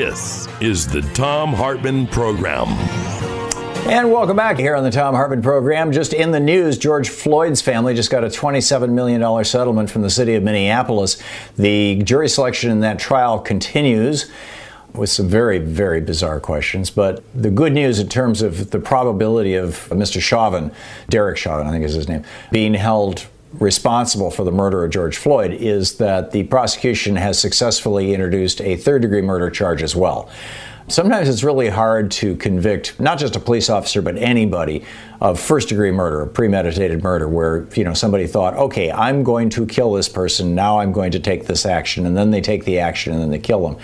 [0.00, 2.68] This is the Thom Hartmann Program.
[3.88, 5.90] And welcome back here on the Thom Hartmann program.
[5.90, 10.08] Just in the news, George Floyd's family just got a $27 million settlement from the
[10.08, 11.20] city of Minneapolis.
[11.56, 14.30] The jury selection in that trial continues
[14.94, 16.90] with some very, very bizarre questions.
[16.90, 20.22] But the good news in terms of the probability of Mr.
[20.22, 20.70] Chauvin,
[21.08, 25.16] Derek Chauvin, I think is his name, being held responsible for the murder of George
[25.16, 30.28] Floyd is that the prosecution has successfully introduced a third degree murder charge as well.
[30.88, 34.84] Sometimes it's really hard to convict not just a police officer but anybody
[35.20, 39.66] of first degree murder, premeditated murder where you know somebody thought, "Okay, I'm going to
[39.66, 40.54] kill this person.
[40.54, 43.30] Now I'm going to take this action." And then they take the action and then
[43.30, 43.78] they kill them.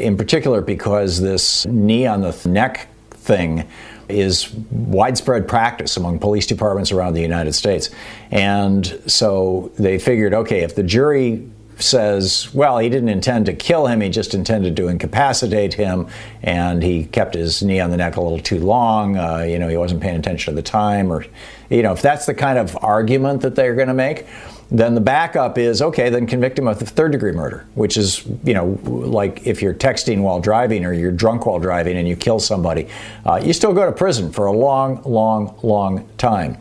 [0.00, 3.68] In particular because this knee on the neck thing
[4.08, 7.90] is widespread practice among police departments around the United States.
[8.30, 11.48] And so they figured okay, if the jury
[11.80, 16.08] says, well, he didn't intend to kill him, he just intended to incapacitate him,
[16.42, 19.68] and he kept his knee on the neck a little too long, uh, you know,
[19.68, 21.24] he wasn't paying attention to the time, or,
[21.70, 24.26] you know, if that's the kind of argument that they're going to make,
[24.70, 28.52] then the backup is okay, then convict him of third degree murder, which is, you
[28.52, 32.38] know, like if you're texting while driving or you're drunk while driving and you kill
[32.38, 32.86] somebody,
[33.24, 36.58] uh, you still go to prison for a long, long, long time.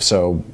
[0.00, 0.44] So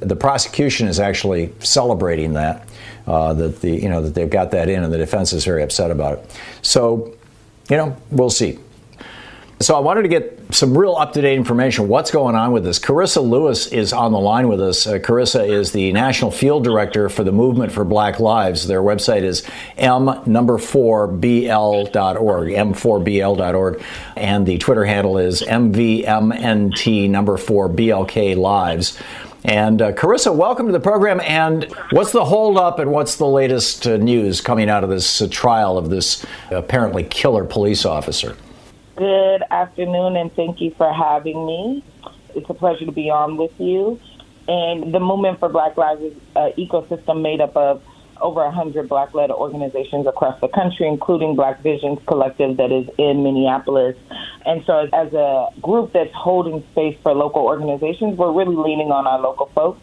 [0.00, 2.66] the prosecution is actually celebrating that.
[3.06, 5.62] Uh, that the you know that they've got that in, and the defense is very
[5.62, 6.40] upset about it.
[6.62, 7.14] So,
[7.70, 8.58] you know, we'll see.
[9.58, 11.88] So I wanted to get some real up-to-date information.
[11.88, 12.78] What's going on with this?
[12.78, 14.86] Karissa Lewis is on the line with us.
[14.86, 18.66] Uh, Karissa is the national field director for the Movement for Black Lives.
[18.66, 19.44] Their website is
[19.78, 23.82] m number four bl.org, m4bl.org,
[24.14, 28.98] and the Twitter handle is mvmnt number four blk lives.
[29.42, 31.18] And uh, Karissa, welcome to the program.
[31.20, 35.28] And what's the holdup and what's the latest uh, news coming out of this uh,
[35.30, 38.36] trial of this apparently killer police officer?
[38.96, 41.84] Good afternoon, and thank you for having me.
[42.34, 44.00] It's a pleasure to be on with you.
[44.48, 47.82] And the Movement for Black Lives is an ecosystem made up of
[48.22, 53.22] over 100 Black led organizations across the country, including Black Visions Collective that is in
[53.22, 53.96] Minneapolis.
[54.46, 59.06] And so, as a group that's holding space for local organizations, we're really leaning on
[59.06, 59.82] our local folks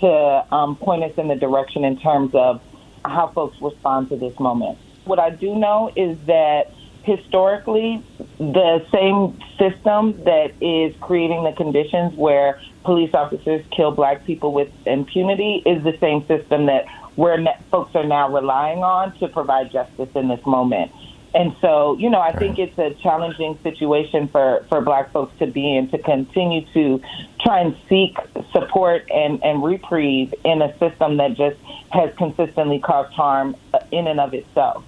[0.00, 2.60] to um, point us in the direction in terms of
[3.02, 4.76] how folks respond to this moment.
[5.06, 6.70] What I do know is that
[7.04, 8.04] historically,
[8.38, 14.70] the same system that is creating the conditions where police officers kill black people with
[14.86, 16.86] impunity is the same system that
[17.16, 17.38] where
[17.70, 20.90] folks are now relying on to provide justice in this moment.
[21.34, 25.46] And so, you know, I think it's a challenging situation for, for black folks to
[25.46, 27.00] be in to continue to
[27.40, 28.18] try and seek
[28.52, 31.56] support and, and reprieve in a system that just
[31.90, 33.56] has consistently caused harm
[33.90, 34.84] in and of itself.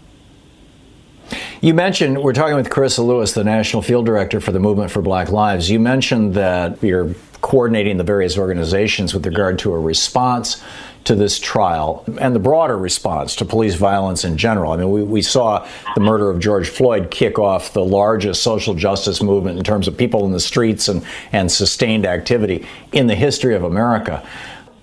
[1.65, 5.01] You mentioned, we're talking with Karissa Lewis, the National Field Director for the Movement for
[5.01, 5.71] Black Lives.
[5.71, 10.63] You mentioned that you're coordinating the various organizations with regard to a response
[11.05, 14.73] to this trial and the broader response to police violence in general.
[14.73, 18.75] I mean, we, we saw the murder of George Floyd kick off the largest social
[18.75, 21.03] justice movement in terms of people in the streets and,
[21.33, 24.23] and sustained activity in the history of America.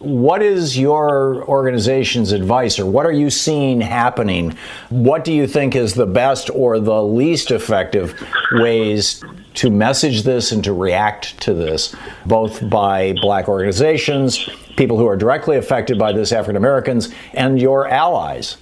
[0.01, 4.57] What is your organization's advice, or what are you seeing happening?
[4.89, 8.19] What do you think is the best or the least effective
[8.53, 11.95] ways to message this and to react to this,
[12.25, 17.87] both by black organizations, people who are directly affected by this, African Americans, and your
[17.87, 18.57] allies?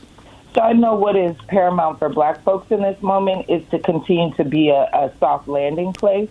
[0.56, 4.34] So I know what is paramount for black folks in this moment is to continue
[4.36, 6.30] to be a, a soft landing place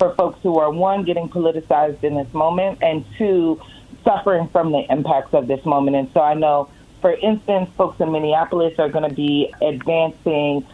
[0.00, 3.60] for folks who are, one, getting politicized in this moment, and two,
[4.04, 5.96] suffering from the impacts of this moment.
[5.96, 10.66] And so I know, for instance, folks in Minneapolis are going to be advancing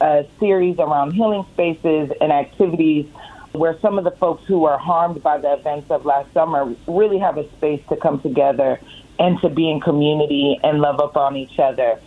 [0.00, 3.06] a series around healing spaces and activities
[3.52, 7.18] where some of the folks who were harmed by the events of last summer really
[7.18, 8.80] have a space to come together
[9.18, 12.00] and to be in community and love up on each other.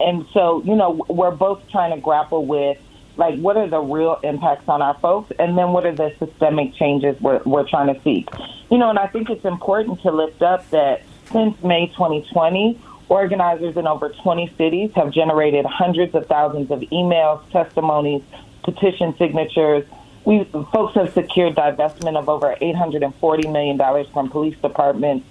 [0.00, 2.78] And so, you know, we're both trying to grapple with
[3.16, 6.74] like what are the real impacts on our folks and then what are the systemic
[6.74, 8.28] changes we're, we're trying to seek
[8.70, 11.02] you know and i think it's important to lift up that
[11.32, 17.48] since may 2020 organizers in over 20 cities have generated hundreds of thousands of emails
[17.50, 18.22] testimonies
[18.64, 19.84] petition signatures
[20.24, 20.42] we
[20.72, 25.26] folks have secured divestment of over 840 million dollars from police departments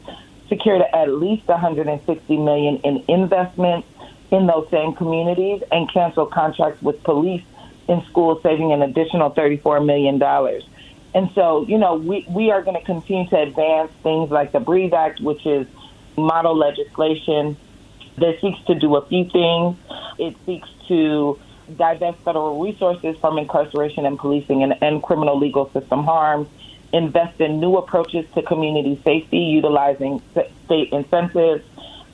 [0.47, 3.87] secured at least 160 million in investments
[4.31, 7.43] in those same communities and canceled contracts with police
[7.87, 10.19] in schools, saving an additional $34 million.
[11.15, 14.59] And so, you know, we, we are going to continue to advance things like the
[14.59, 15.65] Breathe Act, which is
[16.17, 17.55] model legislation
[18.17, 19.77] that seeks to do a few things.
[20.19, 21.39] It seeks to
[21.73, 26.49] divest federal resources from incarceration and policing and end criminal legal system harms,
[26.91, 30.21] invest in new approaches to community safety utilizing
[30.65, 31.63] state incentives,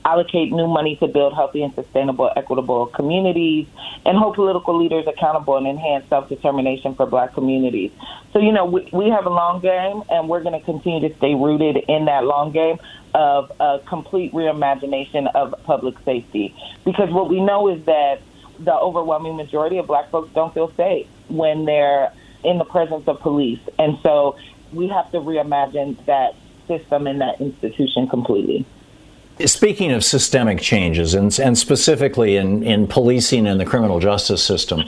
[0.04, 3.66] allocate new money to build healthy and sustainable, equitable communities,
[4.04, 7.90] and hold political leaders accountable and enhance self determination for black communities.
[8.32, 11.14] So, you know, we, we have a long game, and we're going to continue to
[11.16, 12.78] stay rooted in that long game
[13.14, 16.54] of a complete reimagination of public safety.
[16.84, 18.20] Because what we know is that
[18.58, 22.12] the overwhelming majority of black folks don't feel safe when they're
[22.44, 23.60] in the presence of police.
[23.78, 24.36] And so
[24.72, 26.34] we have to reimagine that
[26.66, 28.66] system and that institution completely.
[29.44, 34.84] Speaking of systemic changes, and, and specifically in, in policing and the criminal justice system,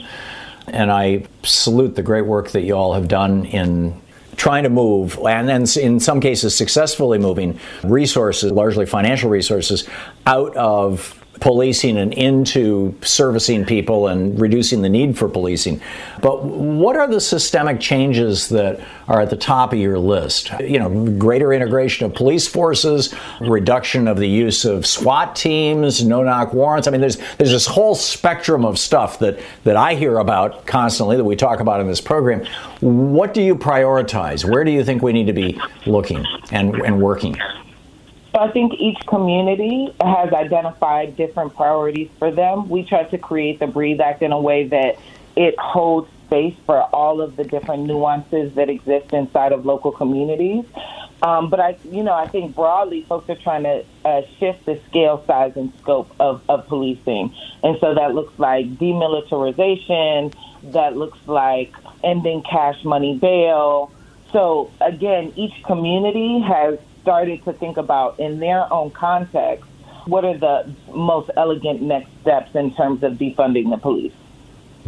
[0.67, 3.99] and I salute the great work that you all have done in
[4.35, 9.87] trying to move, and then in some cases successfully moving resources, largely financial resources,
[10.25, 15.81] out of policing and into servicing people and reducing the need for policing.
[16.21, 20.51] But what are the systemic changes that are at the top of your list?
[20.59, 26.53] You know, greater integration of police forces, reduction of the use of SWAT teams, no-knock
[26.53, 26.87] warrants.
[26.87, 31.17] I mean, there's there's this whole spectrum of stuff that that I hear about constantly
[31.17, 32.45] that we talk about in this program.
[32.79, 34.49] What do you prioritize?
[34.49, 37.35] Where do you think we need to be looking and, and working?
[38.35, 42.67] So I think each community has identified different priorities for them.
[42.67, 44.99] We try to create the Breathe Act in a way that
[45.37, 50.65] it holds space for all of the different nuances that exist inside of local communities.
[51.21, 54.81] Um, but I, you know, I think broadly, folks are trying to uh, shift the
[54.89, 57.33] scale, size, and scope of, of policing,
[57.63, 60.35] and so that looks like demilitarization.
[60.73, 61.73] That looks like
[62.03, 63.93] ending cash money bail.
[64.33, 69.63] So again, each community has started to think about in their own context
[70.07, 74.11] what are the most elegant next steps in terms of defunding the police.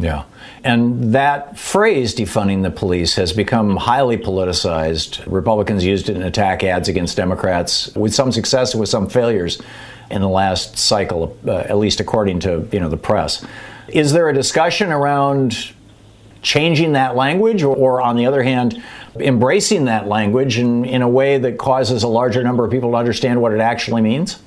[0.00, 0.24] Yeah.
[0.64, 5.24] And that phrase, defunding the police, has become highly politicized.
[5.32, 9.62] Republicans used it in attack ads against Democrats with some success with some failures
[10.10, 13.46] in the last cycle, uh, at least according to you know the press.
[13.88, 15.72] Is there a discussion around
[16.42, 18.82] changing that language, or, on the other hand,
[19.18, 22.96] embracing that language in, in a way that causes a larger number of people to
[22.96, 24.40] understand what it actually means?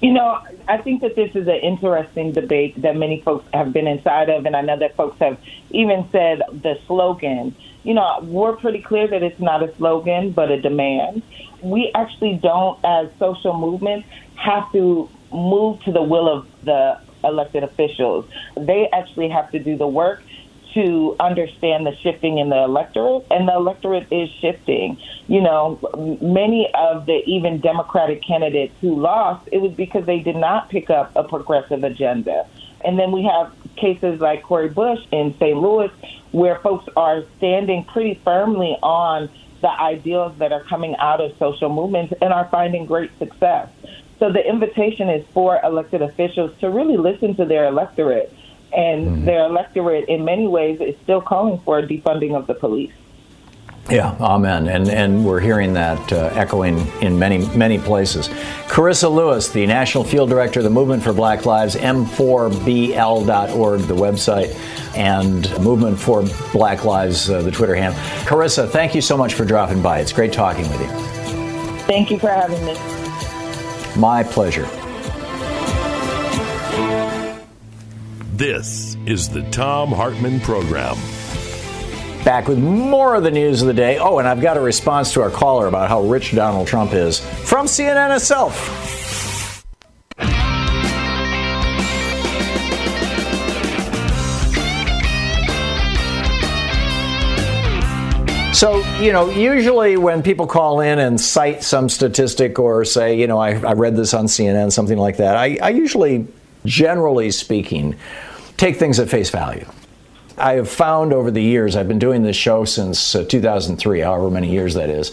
[0.00, 3.86] You know, I think that this is an interesting debate that many folks have been
[3.86, 5.38] inside of, and I know that folks have
[5.70, 7.56] even said the slogan.
[7.82, 11.22] You know, we're pretty clear that it's not a slogan, but a demand.
[11.62, 17.64] We actually don't, as social movements, have to move to the will of the elected
[17.64, 18.24] officials.
[18.56, 20.22] They actually have to do the work
[20.74, 24.98] to understand the shifting in the electorate, and the electorate is shifting.
[25.26, 25.80] You know,
[26.20, 30.90] many of the even Democratic candidates who lost, it was because they did not pick
[30.90, 32.46] up a progressive agenda.
[32.84, 35.56] And then we have cases like Cori Bush in St.
[35.56, 35.90] Louis,
[36.32, 39.28] where folks are standing pretty firmly on
[39.60, 43.68] the ideals that are coming out of social movements and are finding great success.
[44.18, 48.32] So the invitation is for elected officials to really listen to their electorate
[48.72, 49.24] and mm-hmm.
[49.24, 52.92] their electorate, in many ways, is still calling for a defunding of the police.
[53.90, 54.68] Yeah, amen.
[54.68, 58.28] And and we're hearing that uh, echoing in many many places.
[58.66, 64.54] Karissa Lewis, the National Field Director of the Movement for Black Lives, m4bl.org, the website,
[64.94, 66.22] and Movement for
[66.52, 67.98] Black Lives, uh, the Twitter handle.
[68.24, 70.00] Karissa, thank you so much for dropping by.
[70.00, 70.88] It's great talking with you.
[71.86, 72.74] Thank you for having me.
[73.98, 74.68] My pleasure.
[78.38, 80.94] This is the Thom Hartmann Program.
[82.24, 83.98] Back with more of the news of the day.
[83.98, 87.18] Oh, and I've got a response to our caller about how rich Donald Trump is
[87.18, 88.54] from CNN itself.
[98.54, 103.26] So, you know, usually when people call in and cite some statistic or say, you
[103.26, 106.28] know, I, I read this on CNN, something like that, I, I usually,
[106.64, 107.96] generally speaking,
[108.58, 109.66] take things at face value.
[110.36, 114.30] I have found over the years, I've been doing this show since uh, 2003, however
[114.30, 115.12] many years that is,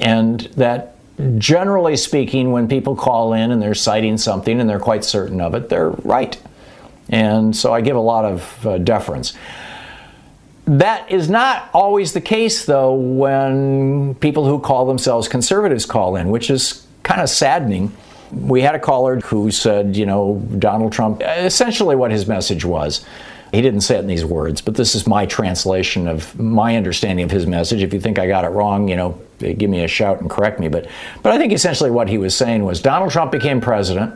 [0.00, 0.96] and that
[1.38, 5.54] generally speaking, when people call in and they're citing something and they're quite certain of
[5.54, 6.40] it, they're right.
[7.08, 9.32] And so I give a lot of uh, deference.
[10.66, 16.28] That is not always the case, though, when people who call themselves conservatives call in,
[16.28, 17.96] which is kind of saddening.
[18.32, 23.04] We had a caller who said, you know, Donald Trump, essentially what his message was.
[23.52, 27.24] He didn't say it in these words, but this is my translation of my understanding
[27.24, 27.82] of his message.
[27.82, 30.60] If you think I got it wrong, you know, give me a shout and correct
[30.60, 30.68] me.
[30.68, 30.88] But,
[31.22, 34.14] but I think essentially what he was saying was Donald Trump became president.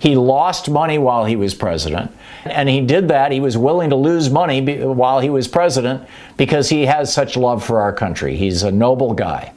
[0.00, 2.10] He lost money while he was president.
[2.44, 3.30] And he did that.
[3.30, 7.64] He was willing to lose money while he was president because he has such love
[7.64, 8.34] for our country.
[8.34, 9.52] He's a noble guy.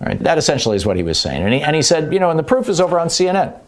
[0.00, 0.18] Right?
[0.18, 1.42] That essentially is what he was saying.
[1.42, 3.58] And he, and he said, you know, and the proof is over on CNN.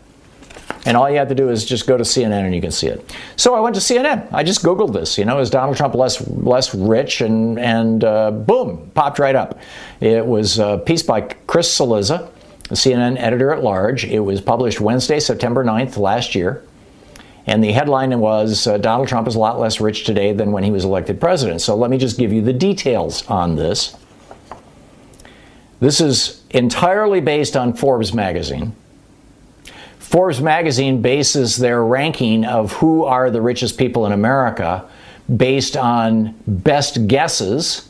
[0.85, 2.87] And all you have to do is just go to CNN and you can see
[2.87, 3.15] it.
[3.37, 4.29] So I went to CNN.
[4.33, 5.19] I just Googled this.
[5.19, 7.21] You know, is Donald Trump less less rich?
[7.21, 9.59] And and uh, boom, popped right up.
[10.01, 12.31] It was a piece by Chris Cillizza,
[12.71, 14.05] CNN editor at large.
[14.05, 16.63] It was published Wednesday, September 9th last year.
[17.47, 20.65] And the headline was uh, Donald Trump is a lot less rich today than when
[20.65, 21.63] he was elected president.
[21.63, 23.97] So let me just give you the details on this.
[25.81, 28.75] This is entirely based on Forbes magazine.
[29.99, 34.89] Forbes magazine bases their ranking of who are the richest people in America
[35.37, 37.89] based on best guesses.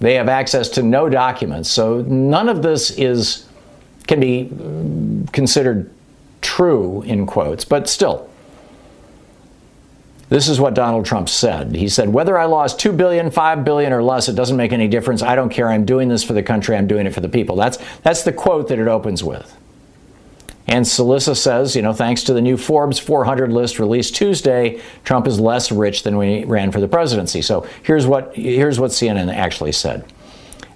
[0.00, 1.70] They have access to no documents.
[1.70, 3.46] So none of this is
[4.06, 4.50] can be
[5.32, 5.90] considered
[6.42, 8.28] true in quotes, but still
[10.28, 11.74] this is what Donald Trump said.
[11.74, 14.88] He said, "Whether I lost 2 billion, 5 billion or less, it doesn't make any
[14.88, 15.22] difference.
[15.22, 15.68] I don't care.
[15.68, 16.76] I'm doing this for the country.
[16.76, 19.56] I'm doing it for the people." That's that's the quote that it opens with.
[20.66, 25.26] And Cillizza says, you know, thanks to the new Forbes 400 list released Tuesday, Trump
[25.26, 27.42] is less rich than when he ran for the presidency.
[27.42, 30.04] So here's what here's what CNN actually said.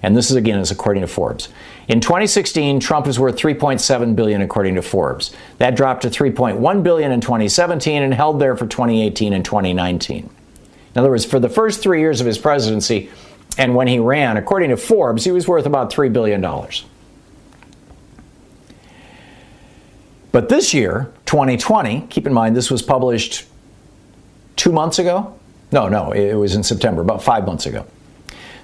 [0.03, 1.49] And this is again is according to Forbes.
[1.89, 5.35] In 2016, Trump was worth 3.7 billion according to Forbes.
[5.57, 10.17] That dropped to 3.1 billion in 2017 and held there for 2018 and 2019.
[10.19, 13.09] In other words, for the first 3 years of his presidency
[13.57, 16.85] and when he ran, according to Forbes, he was worth about 3 billion dollars.
[20.31, 23.45] But this year, 2020, keep in mind this was published
[24.57, 25.35] 2 months ago.
[25.71, 27.83] No, no, it was in September, about 5 months ago.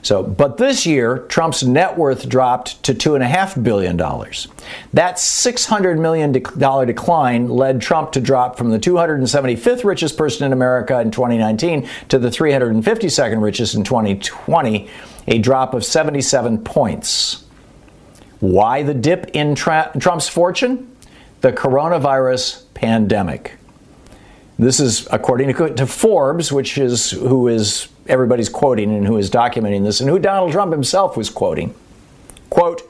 [0.06, 3.98] So, but this year, Trump's net worth dropped to $2.5 billion.
[3.98, 11.00] That $600 million decline led Trump to drop from the 275th richest person in America
[11.00, 14.88] in 2019 to the 352nd richest in 2020,
[15.26, 17.44] a drop of 77 points.
[18.42, 20.96] Why the dip in Trump's fortune?
[21.42, 23.58] The coronavirus pandemic.
[24.58, 29.84] This is according to Forbes, which is who is everybody's quoting and who is documenting
[29.84, 31.76] this, and who Donald Trump himself was quoting.
[32.50, 32.82] Quote,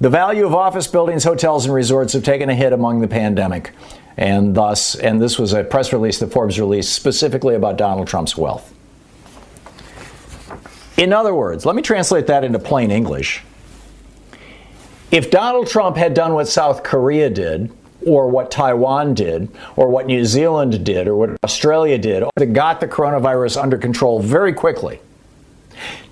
[0.00, 3.72] the value of office buildings, hotels, and resorts have taken a hit among the pandemic.
[4.16, 8.36] And thus, and this was a press release that Forbes released specifically about Donald Trump's
[8.36, 8.74] wealth.
[10.96, 13.42] In other words, let me translate that into plain English.
[15.10, 17.70] If Donald Trump had done what South Korea did,
[18.06, 22.80] or what Taiwan did, or what New Zealand did, or what Australia did, that got
[22.80, 25.00] the coronavirus under control very quickly.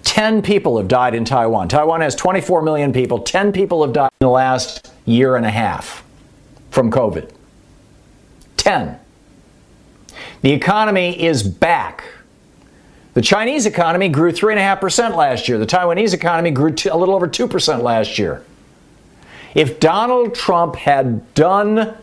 [0.04, 1.68] 10 people have died in Taiwan.
[1.68, 3.20] Taiwan has 24 million people.
[3.20, 6.02] 10 people have died in the last year and a half
[6.70, 7.30] from COVID.
[8.56, 8.98] 10.
[10.42, 12.04] The economy is back.
[13.14, 15.58] The Chinese economy grew 3.5% last year.
[15.58, 18.44] The Taiwanese economy grew a little over 2% last year.
[19.54, 21.96] If Donald Trump had done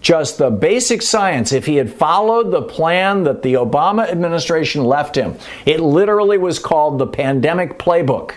[0.00, 5.16] just the basic science, if he had followed the plan that the Obama administration left
[5.16, 8.34] him, it literally was called the pandemic playbook.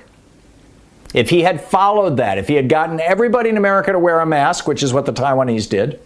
[1.13, 4.25] If he had followed that, if he had gotten everybody in America to wear a
[4.25, 5.99] mask, which is what the Taiwanese did,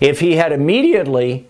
[0.00, 1.48] if he had immediately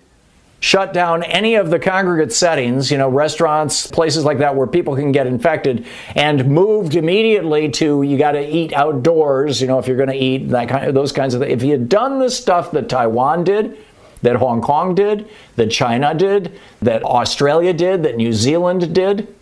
[0.64, 4.97] shut down any of the congregate settings, you know, restaurants, places like that where people
[4.97, 9.87] can get infected, and moved immediately to you got to eat outdoors, you know, if
[9.87, 11.52] you're going to eat that kind of those kinds of things.
[11.52, 13.76] If he had done the stuff that Taiwan did,
[14.23, 19.35] that Hong Kong did, that China did, that Australia did, that New Zealand did,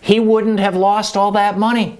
[0.00, 1.98] he wouldn't have lost all that money.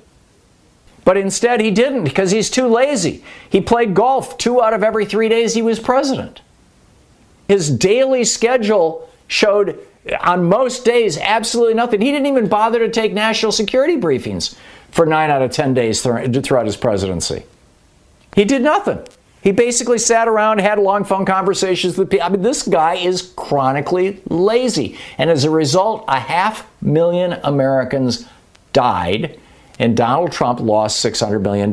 [1.05, 3.23] But instead, he didn't because he's too lazy.
[3.51, 6.41] He played golf two out of every three days he was president.
[7.49, 9.79] His daily schedule showed
[10.21, 12.01] on most days absolutely nothing.
[12.01, 14.57] He didn't even bother to take national security briefings
[14.91, 17.45] for nine out of 10 days throughout his presidency.
[18.35, 19.01] He did nothing.
[19.43, 22.27] He basically sat around, had long phone conversations with people.
[22.27, 24.99] I mean, this guy is chronically lazy.
[25.17, 28.27] And as a result, a half million Americans
[28.73, 29.39] died
[29.79, 31.69] and Donald Trump lost $600 million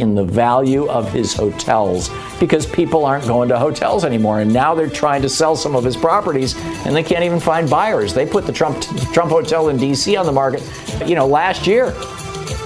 [0.00, 4.40] in the value of his hotels because people aren't going to hotels anymore.
[4.40, 6.54] And now they're trying to sell some of his properties
[6.86, 8.14] and they can't even find buyers.
[8.14, 8.80] They put the Trump,
[9.12, 10.16] Trump Hotel in D.C.
[10.16, 10.62] on the market,
[11.06, 11.92] you know, last year.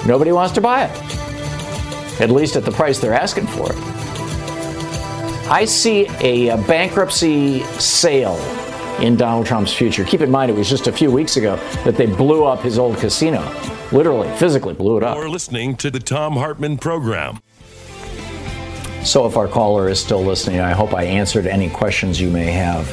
[0.07, 3.79] Nobody wants to buy it, at least at the price they're asking for it.
[5.49, 8.37] I see a, bankruptcy sale
[9.03, 10.05] in Donald Trump's future.
[10.05, 12.79] Keep in mind, it was just a few weeks ago that they blew up his
[12.79, 13.43] old casino
[13.93, 15.17] literally, physically blew it up.
[15.17, 17.41] You're listening to the Thom Hartmann program.
[19.05, 22.53] So, if our caller is still listening, I hope I answered any questions you may
[22.53, 22.89] have.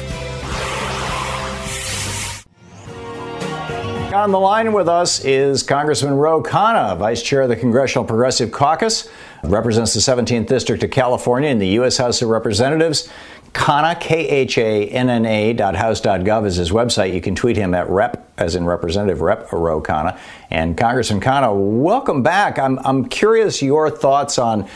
[4.12, 8.50] On the line with us is Congressman Ro Khanna, Vice Chair of the Congressional Progressive
[8.50, 9.08] Caucus,
[9.44, 11.96] represents the 17th District of California in the U.S.
[11.96, 13.08] House of Representatives.
[13.52, 17.12] Khanna, K-H-A-N-N-A dot house dot gov is his website.
[17.12, 20.18] You can tweet him at rep, as in Representative Rep Ro Khanna.
[20.50, 22.58] And Congressman Khanna, welcome back.
[22.58, 24.68] I'm, I'm curious your thoughts on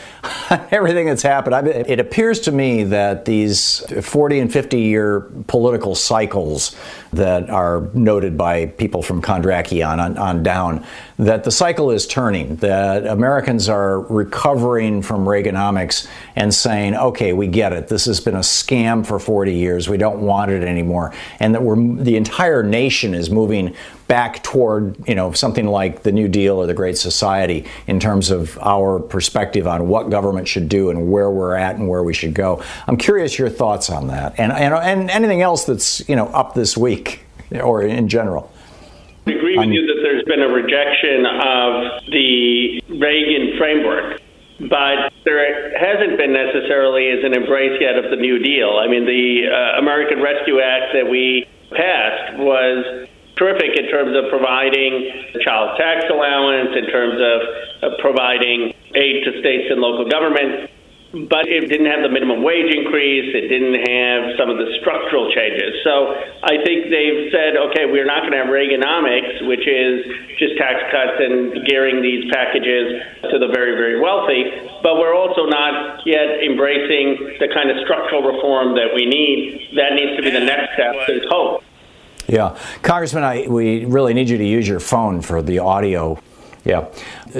[0.71, 1.55] everything that's happened.
[1.55, 6.75] I, it appears to me that these 40 and 50 year political cycles
[7.11, 10.85] that are noted by people from Kondracki on, on, on down,
[11.17, 17.47] that the cycle is turning, that Americans are recovering from Reaganomics and saying, okay, we
[17.47, 17.87] get it.
[17.87, 19.87] This has been a scam for 40 years.
[19.87, 21.13] We don't want it anymore.
[21.39, 23.54] And that we're, the entire nation is moving
[24.07, 28.29] back toward, you know, something like the New Deal or the Great Society in terms
[28.29, 32.13] of our perspective on what government should do and where we're at and where we
[32.13, 32.61] should go.
[32.87, 36.53] I'm curious your thoughts on that and, and, and anything else that's, you know, up
[36.53, 38.51] this week or in general.
[39.27, 44.21] I agree with you that there's been a rejection of the Reagan framework,
[44.69, 48.77] but there hasn't been necessarily as an embrace yet of the New Deal.
[48.77, 54.29] I mean, the uh, American Rescue Act that we passed was terrific in terms of
[54.29, 57.39] providing child tax allowance, in terms of
[57.83, 60.71] uh, providing aid to states and local governments
[61.23, 63.31] but it didn't have the minimum wage increase.
[63.31, 65.79] It didn't have some of the structural changes.
[65.87, 66.11] So
[66.43, 70.03] I think they've said, okay, we're not going to have Reaganomics, which is
[70.35, 72.99] just tax cuts and gearing these packages
[73.31, 74.43] to the very, very wealthy.
[74.83, 79.71] But we're also not yet embracing the kind of structural reform that we need.
[79.79, 80.99] That needs to be the next step.
[81.07, 81.63] There's hope.
[82.27, 82.57] Yeah.
[82.81, 86.19] Congressman, I, we really need you to use your phone for the audio
[86.65, 86.87] yeah.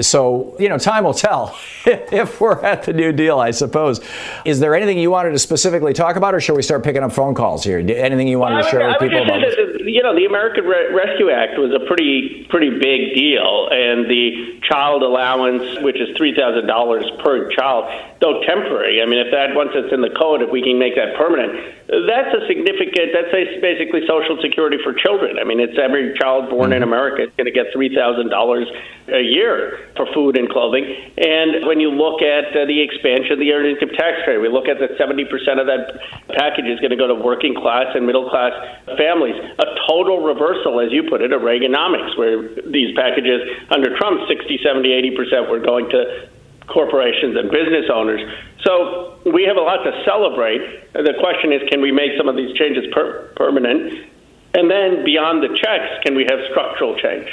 [0.00, 4.00] So, you know, time will tell if we're at the New Deal, I suppose.
[4.44, 7.12] Is there anything you wanted to specifically talk about, or should we start picking up
[7.12, 7.78] phone calls here?
[7.78, 9.40] Anything you wanted well, to share with people about?
[9.40, 14.10] That, you know, the American Re- Rescue Act was a pretty, pretty big deal, and
[14.10, 17.86] the child allowance, which is three thousand dollars per child,
[18.20, 19.00] though temporary.
[19.00, 21.54] I mean, if that once it's in the code, if we can make that permanent,
[21.86, 23.14] that's a significant.
[23.14, 23.30] That's
[23.62, 25.38] basically Social Security for children.
[25.38, 26.82] I mean, it's every child born mm-hmm.
[26.82, 28.66] in America is going to get three thousand dollars
[29.08, 30.84] a year for food and clothing.
[31.16, 34.48] And when you look at uh, the expansion of the earned income tax credit, we
[34.48, 35.28] look at that 70%
[35.60, 36.00] of that
[36.34, 38.52] package is going to go to working class and middle class
[38.98, 39.36] families.
[39.58, 44.58] A total reversal, as you put it, of Reaganomics, where these packages under Trump, 60,
[44.62, 46.28] 70, 80% were going to
[46.66, 48.20] corporations and business owners.
[48.66, 50.92] So we have a lot to celebrate.
[50.92, 54.10] The question is, can we make some of these changes per- permanent?
[54.54, 57.28] And then beyond the checks, can we have structural change?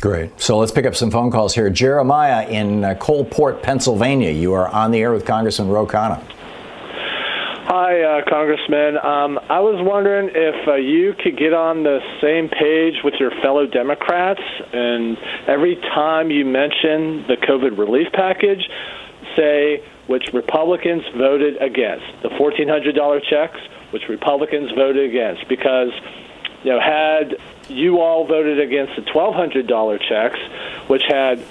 [0.00, 0.38] Great.
[0.40, 1.70] So let's pick up some phone calls here.
[1.70, 4.30] Jeremiah in uh, Coalport, Pennsylvania.
[4.30, 6.22] You are on the air with Congressman Ro Khanna.
[7.66, 8.98] Hi, uh, Congressman.
[8.98, 13.30] Um, I was wondering if uh, you could get on the same page with your
[13.40, 15.16] fellow Democrats, and
[15.48, 18.68] every time you mention the COVID relief package,
[19.34, 22.04] say which Republicans voted against.
[22.22, 23.58] The $1,400 checks,
[23.90, 25.90] which Republicans voted against, because
[26.62, 27.36] you know, had
[27.68, 30.38] you all voted against the $1,200 checks,
[30.88, 31.42] which had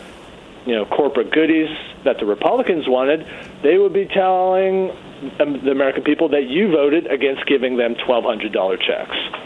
[0.66, 1.70] you know corporate goodies
[2.04, 3.26] that the Republicans wanted,
[3.62, 4.92] they would be telling
[5.40, 9.44] um, the American people that you voted against giving them $1,200 checks.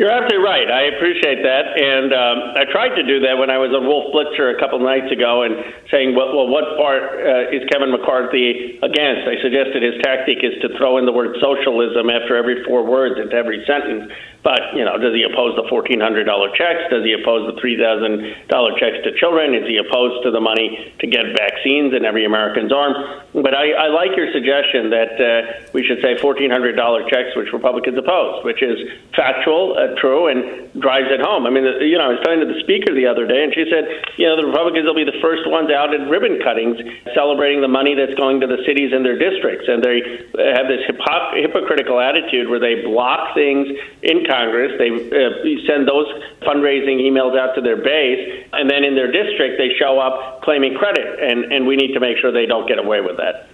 [0.00, 0.64] You're absolutely right.
[0.64, 4.08] I appreciate that, and um, I tried to do that when I was on Wolf
[4.16, 8.80] Blitzer a couple nights ago, and saying, well, well what part uh, is Kevin McCarthy
[8.80, 9.28] against?
[9.28, 13.20] I suggested his tactic is to throw in the word socialism after every four words
[13.20, 14.08] into every sentence.
[14.42, 16.00] But, you know, does he oppose the $1,400
[16.56, 16.88] checks?
[16.88, 19.54] Does he oppose the $3,000 checks to children?
[19.54, 22.96] Is he opposed to the money to get vaccines in every American's arm?
[23.36, 26.48] But I, I like your suggestion that uh, we should say $1,400
[27.10, 28.80] checks, which Republicans oppose, which is
[29.14, 31.44] factual, uh, true, and drives it home.
[31.44, 33.68] I mean, you know, I was talking to the speaker the other day, and she
[33.68, 33.84] said,
[34.16, 36.80] you know, the Republicans will be the first ones out at ribbon cuttings
[37.12, 39.68] celebrating the money that's going to the cities and their districts.
[39.68, 40.00] And they
[40.56, 43.68] have this hypo- hypocritical attitude where they block things
[44.02, 44.72] in Congress.
[44.78, 46.06] They uh, send those
[46.42, 50.74] fundraising emails out to their base, and then in their district, they show up claiming
[50.74, 51.18] credit.
[51.18, 53.48] And, and we need to make sure they don't get away with that.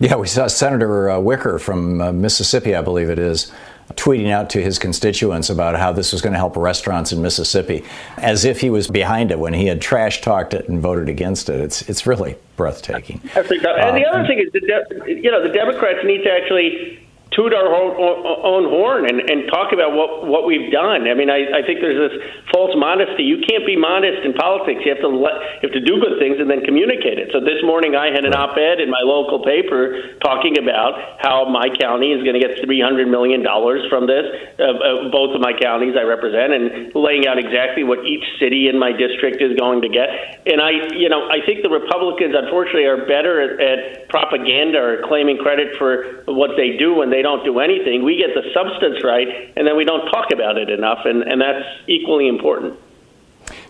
[0.00, 3.52] Yeah, we saw Senator uh, Wicker from uh, Mississippi, I believe it is,
[3.94, 7.84] tweeting out to his constituents about how this was going to help restaurants in Mississippi,
[8.16, 11.48] as if he was behind it when he had trash talked it and voted against
[11.48, 11.60] it.
[11.60, 13.20] It's it's really breathtaking.
[13.34, 17.01] And the other thing is, the de- you know, the Democrats need to actually
[17.36, 21.08] toot our own, own horn and, and talk about what, what we've done.
[21.08, 22.16] I mean, I, I think there's this
[22.52, 23.24] false modesty.
[23.24, 24.84] You can't be modest in politics.
[24.84, 27.32] You have to let, you have to do good things and then communicate it.
[27.32, 31.72] So this morning I had an op-ed in my local paper talking about how my
[31.80, 34.28] county is going to get 300 million dollars from this.
[34.60, 38.68] Uh, uh, both of my counties I represent, and laying out exactly what each city
[38.68, 40.08] in my district is going to get.
[40.46, 45.02] And I, you know, I think the Republicans, unfortunately, are better at, at propaganda or
[45.08, 48.04] claiming credit for what they do when they they don't do anything.
[48.04, 51.40] We get the substance right, and then we don't talk about it enough, and, and
[51.40, 52.78] that's equally important.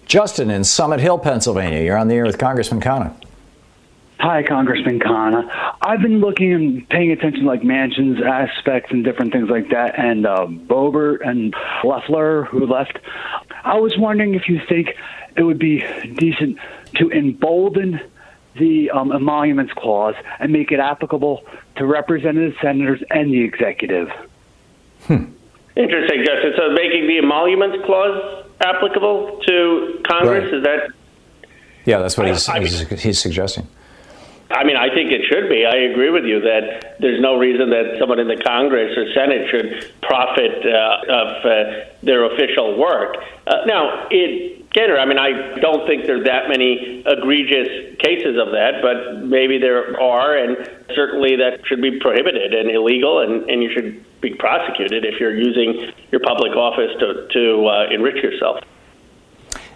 [0.06, 1.82] Justin in Summit Hill, Pennsylvania.
[1.82, 3.14] You're on the air with Congressman Khanna.
[4.20, 5.76] Hi, Congressman Khanna.
[5.82, 10.26] I've been looking and paying attention, like mansions aspects and different things like that, and
[10.26, 12.98] uh, Boebert and Loeffler, who left.
[13.64, 14.96] I was wondering if you think
[15.36, 15.84] it would be
[16.14, 16.58] decent
[16.94, 18.00] to embolden
[18.56, 21.44] the um, emoluments clause and make it applicable
[21.76, 24.08] to representatives, senators and the executive.
[25.04, 25.32] Hmm.
[25.74, 26.54] Interesting, Justice.
[26.56, 30.54] So making the emoluments clause applicable to Congress right.
[30.54, 30.90] is that?
[31.84, 33.66] Yeah, that's what he's, I, he's, he's suggesting.
[34.52, 35.64] I mean, I think it should be.
[35.64, 39.48] I agree with you that there's no reason that someone in the Congress or Senate
[39.50, 43.16] should profit uh, of uh, their official work.
[43.46, 48.38] Uh, now, it Gator, I mean, I don't think there are that many egregious cases
[48.40, 50.56] of that, but maybe there are, and
[50.94, 55.36] certainly that should be prohibited and illegal, and, and you should be prosecuted if you're
[55.36, 58.64] using your public office to, to uh, enrich yourself.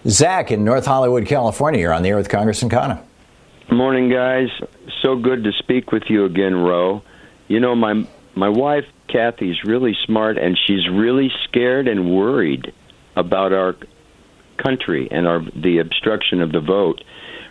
[0.07, 3.03] Zach in North Hollywood, California, you're on the air with Congressman Khanna.
[3.69, 4.47] Morning, guys.
[5.01, 7.03] So good to speak with you again, Ro.
[7.49, 12.73] You know, my my wife Kathy's really smart, and she's really scared and worried
[13.17, 13.75] about our
[14.57, 17.03] country and our the obstruction of the vote.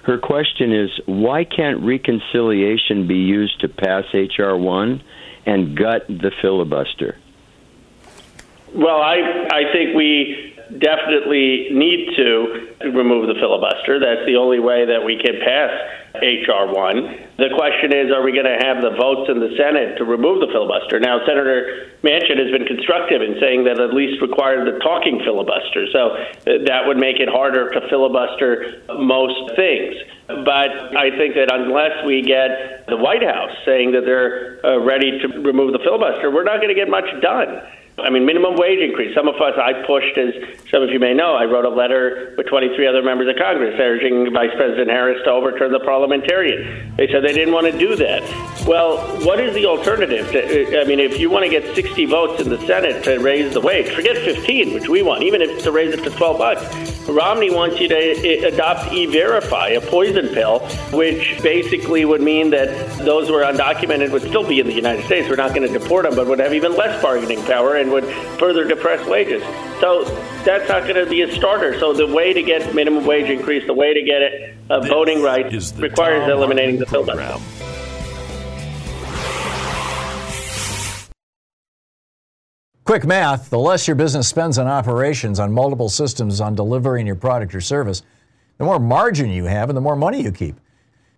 [0.05, 5.02] Her question is why can't reconciliation be used to pass HR one
[5.44, 7.18] and gut the filibuster?
[8.74, 14.00] Well, I I think we definitely need to remove the filibuster.
[14.00, 15.70] That's the only way that we can pass
[16.22, 16.72] H.R.
[16.72, 17.38] 1.
[17.38, 20.40] The question is, are we going to have the votes in the Senate to remove
[20.40, 21.00] the filibuster?
[21.00, 25.87] Now, Senator Manchin has been constructive in saying that at least require the talking filibuster.
[25.92, 29.94] So uh, that would make it harder to filibuster most things.
[30.26, 35.18] But I think that unless we get the White House saying that they're uh, ready
[35.20, 37.62] to remove the filibuster, we're not going to get much done.
[37.99, 39.15] I mean, minimum wage increase.
[39.15, 40.35] Some of us, I pushed, as
[40.71, 43.75] some of you may know, I wrote a letter with 23 other members of Congress
[43.81, 46.95] urging Vice President Harris to overturn the parliamentarian.
[46.97, 48.23] They said they didn't want to do that.
[48.67, 50.31] Well, what is the alternative?
[50.31, 53.19] To, uh, I mean, if you want to get 60 votes in the Senate to
[53.19, 56.39] raise the wage, forget 15, which we want, even if to raise it to 12
[56.39, 57.09] bucks.
[57.09, 60.61] Romney wants you to uh, adopt E-Verify, a poison pill,
[60.93, 65.05] which basically would mean that those who are undocumented would still be in the United
[65.07, 65.29] States.
[65.29, 68.05] We're not going to deport them, but would have even less bargaining power and would
[68.38, 69.42] further depress wages.
[69.81, 70.05] So
[70.44, 71.79] that's not going to be a starter.
[71.79, 75.22] So the way to get minimum wage increase, the way to get it uh, voting
[75.22, 77.38] rights, requires Thom eliminating the filibuster.
[82.87, 87.16] Quick math the less your business spends on operations, on multiple systems, on delivering your
[87.16, 88.03] product or service,
[88.59, 90.61] the more margin you have and the more money you keep.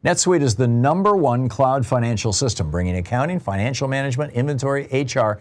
[0.02, 5.40] NetSuite is the number one cloud financial system, bringing accounting, financial management, inventory, HR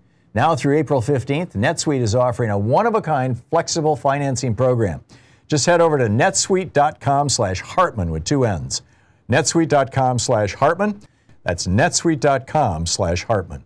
[0.33, 5.03] Now through April 15th, NetSuite is offering a one-of-a-kind flexible financing program.
[5.47, 8.81] Just head over to netsuite.com slash Hartmann with two N's.
[9.29, 11.01] netsuite.com slash Hartmann.
[11.43, 13.65] That's netsuite.com slash Hartmann.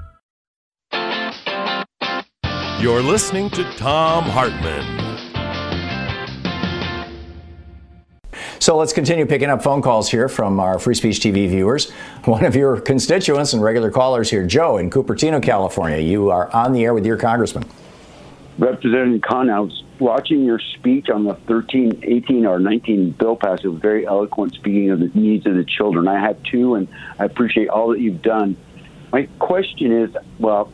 [2.81, 5.19] You're listening to Thom Hartmann.
[8.57, 11.91] So let's continue picking up phone calls here from our Free Speech TV viewers.
[12.25, 15.99] One of your constituents and regular callers here, Joe in Cupertino, California.
[15.99, 17.65] You are on the air with your congressman.
[18.57, 23.59] Representative Khan, I was watching your speech on the 13, 18, or 19 bill pass.
[23.63, 26.07] It was very eloquent, speaking of the needs of the children.
[26.07, 26.87] I have two, and
[27.19, 28.57] I appreciate all that you've done.
[29.13, 30.71] My question is, well,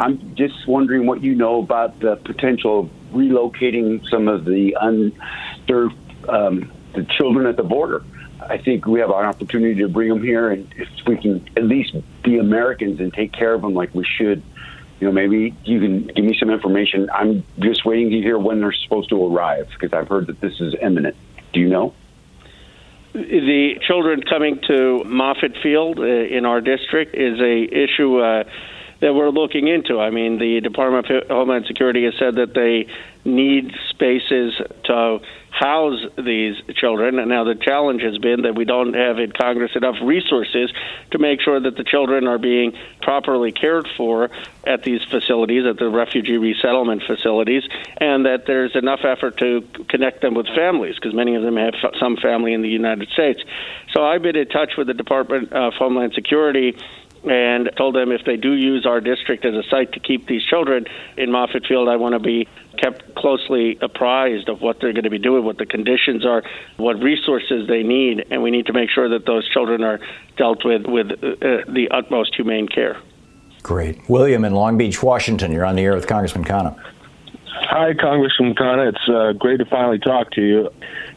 [0.00, 5.94] I'm just wondering what you know about the potential of relocating some of the unserved
[6.28, 8.02] um, the children at the border.
[8.40, 11.64] I think we have an opportunity to bring them here, and if we can at
[11.64, 14.42] least be Americans and take care of them like we should,
[15.00, 17.08] you know, maybe you can give me some information.
[17.12, 20.60] I'm just waiting to hear when they're supposed to arrive because I've heard that this
[20.60, 21.16] is imminent.
[21.52, 21.94] Do you know?
[23.12, 28.18] The children coming to Moffett Field uh, in our district is a issue.
[28.18, 28.44] Uh,
[29.00, 30.00] that we're looking into.
[30.00, 32.86] I mean, the Department of Homeland Security has said that they
[33.24, 34.54] need spaces
[34.84, 35.20] to
[35.54, 37.18] house these children.
[37.18, 40.72] And now the challenge has been that we don't have in Congress enough resources
[41.12, 44.30] to make sure that the children are being properly cared for
[44.66, 47.62] at these facilities, at the refugee resettlement facilities,
[47.98, 51.74] and that there's enough effort to connect them with families because many of them have
[52.00, 53.40] some family in the United States.
[53.92, 56.76] So I've been in touch with the Department of Homeland Security
[57.28, 60.44] and told them if they do use our district as a site to keep these
[60.44, 65.04] children in Moffett Field, I want to be kept closely apprised of what they're going
[65.04, 66.42] to be doing, what the conditions are,
[66.76, 70.00] what resources they need, and we need to make sure that those children are
[70.36, 73.00] dealt with with uh, the utmost humane care.
[73.62, 73.98] Great.
[74.08, 76.78] William in Long Beach, Washington, you're on the air with Congressman Khanna.
[77.46, 78.92] Hi, Congressman Khanna.
[78.92, 80.70] It's uh, great to finally talk to you.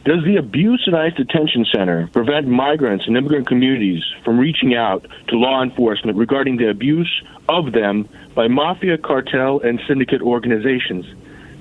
[0.04, 5.06] Does the Abuse and ICE Detention Center prevent migrants and immigrant communities from reaching out
[5.28, 11.04] to law enforcement regarding the abuse of them by mafia, cartel, and syndicate organizations?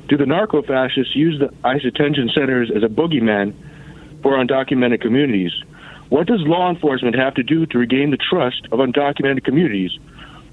[0.07, 3.53] Do the narco fascists use the ICE detention centers as a boogeyman
[4.21, 5.51] for undocumented communities?
[6.09, 9.91] What does law enforcement have to do to regain the trust of undocumented communities?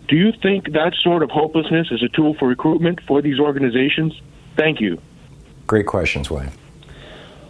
[0.09, 4.21] Do you think that sort of hopelessness is a tool for recruitment for these organizations?
[4.57, 5.01] Thank you.
[5.67, 6.53] Great questions, William.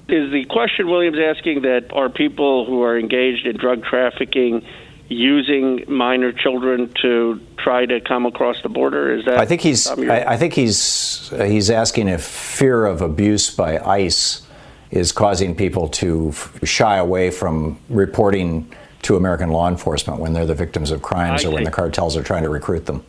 [0.08, 4.66] Is the question William's asking that are people who are engaged in drug trafficking
[5.08, 9.16] using minor children to try to come across the border?
[9.16, 9.38] Is that?
[9.38, 9.86] I think he's.
[9.86, 11.32] I, I, think he's.
[11.32, 14.46] Uh, he's asking if fear of abuse by ICE
[14.90, 18.70] is causing people to f- shy away from reporting
[19.02, 22.16] to American law enforcement when they're the victims of crimes I or when the cartels
[22.16, 23.04] are trying to recruit them.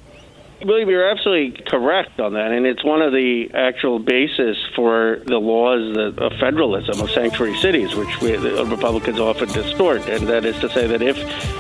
[0.64, 5.38] William, you're absolutely correct on that, and it's one of the actual basis for the
[5.38, 10.70] laws of federalism of sanctuary cities, which we, Republicans often distort, and that is to
[10.70, 11.18] say that if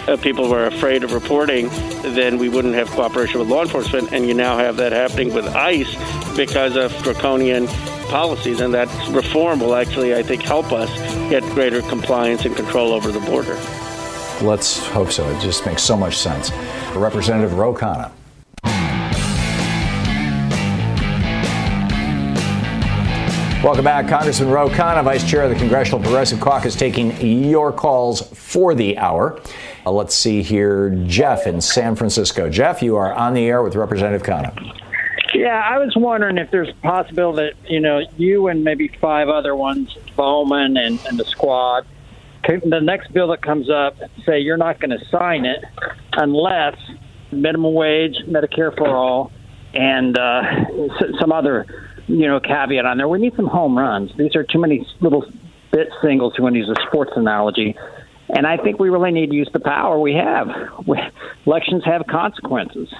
[0.08, 1.68] uh, people were afraid of reporting,
[2.16, 5.46] then we wouldn't have cooperation with law enforcement, and you now have that happening with
[5.48, 7.68] ICE because of draconian
[8.08, 10.90] policies, and that reform will actually, I think, help us
[11.30, 13.56] get greater compliance and control over the border.
[14.42, 15.28] Let's hope so.
[15.30, 16.52] It just makes so much sense.
[16.94, 18.12] Representative Ro Khanna.
[23.66, 24.08] Welcome back.
[24.08, 28.96] Congressman Ro Khanna, Vice Chair of the Congressional Progressive Caucus, taking your calls for the
[28.96, 29.42] hour.
[29.88, 30.92] Uh, let's see here.
[31.08, 32.48] Jeff in San Francisco.
[32.48, 34.54] Jeff, you are on the air with Representative Khanna.
[35.34, 39.30] Yeah, I was wondering if there's a possibility that, you know, you and maybe five
[39.30, 41.88] other ones, Bowman and, and the squad,
[42.48, 43.98] the next bill that comes up,
[44.28, 45.66] say you're not going to sign it
[46.14, 46.78] unless
[47.32, 49.32] minimum wage, Medicare for all,
[49.74, 50.44] and uh,
[51.20, 51.66] some other
[52.08, 53.08] you know, caveat on there.
[53.08, 54.12] We need some home runs.
[54.18, 55.26] These are too many little
[55.72, 57.76] bit singles to use a sports analogy.
[58.30, 60.50] And I think we really need to use the power we have.
[60.88, 61.00] We,
[61.46, 62.92] elections have consequences.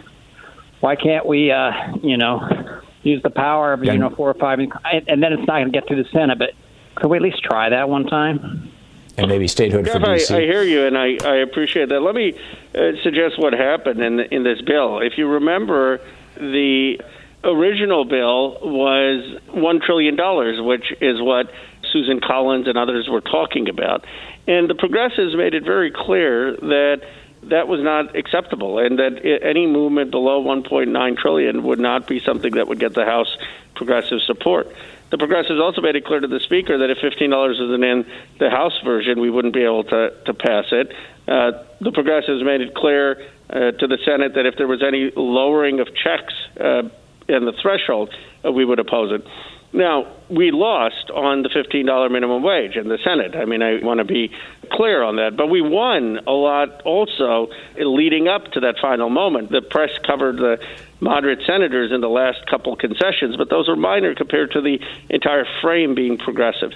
[0.82, 1.72] Why can't we, uh,
[2.04, 4.72] you know, use the power of, you know, four or five, and,
[5.08, 6.52] and then it's not going to get through the Senate, but
[6.96, 8.72] could we at least try that one time?
[9.18, 10.36] and maybe statehood for Jeff, DC.
[10.36, 12.02] I, I hear you, and I, I appreciate that.
[12.02, 12.34] Let me
[12.74, 15.00] uh, suggest what happened in in this bill.
[15.00, 16.02] If you remember,
[16.36, 17.00] the
[17.46, 21.52] original bill was one trillion dollars, which is what
[21.92, 24.06] Susan Collins and others were talking about,
[24.48, 27.02] and the progressives made it very clear that
[27.44, 32.54] that was not acceptable, and that any movement below 1.9 trillion would not be something
[32.56, 33.38] that would get the House
[33.76, 34.68] progressive support.
[35.12, 38.06] The progressives also made it clear to the speaker that if $15 wasn't in
[38.40, 40.92] the House version, we wouldn't be able to, to pass it.
[41.28, 45.12] Uh, the progressives made it clear uh, to the Senate that if there was any
[45.16, 46.90] lowering of checks uh,
[47.28, 48.14] in the threshold,
[48.46, 49.26] uh, we would oppose it.
[49.74, 53.36] Now, we lost on the $15 minimum wage in the Senate.
[53.36, 54.32] I mean, I want to be
[54.72, 55.36] clear on that.
[55.36, 59.52] But we won a lot also leading up to that final moment.
[59.52, 60.64] The press covered the
[61.02, 65.46] moderate senators in the last couple concessions, but those are minor compared to the entire
[65.62, 66.72] frame being progressive.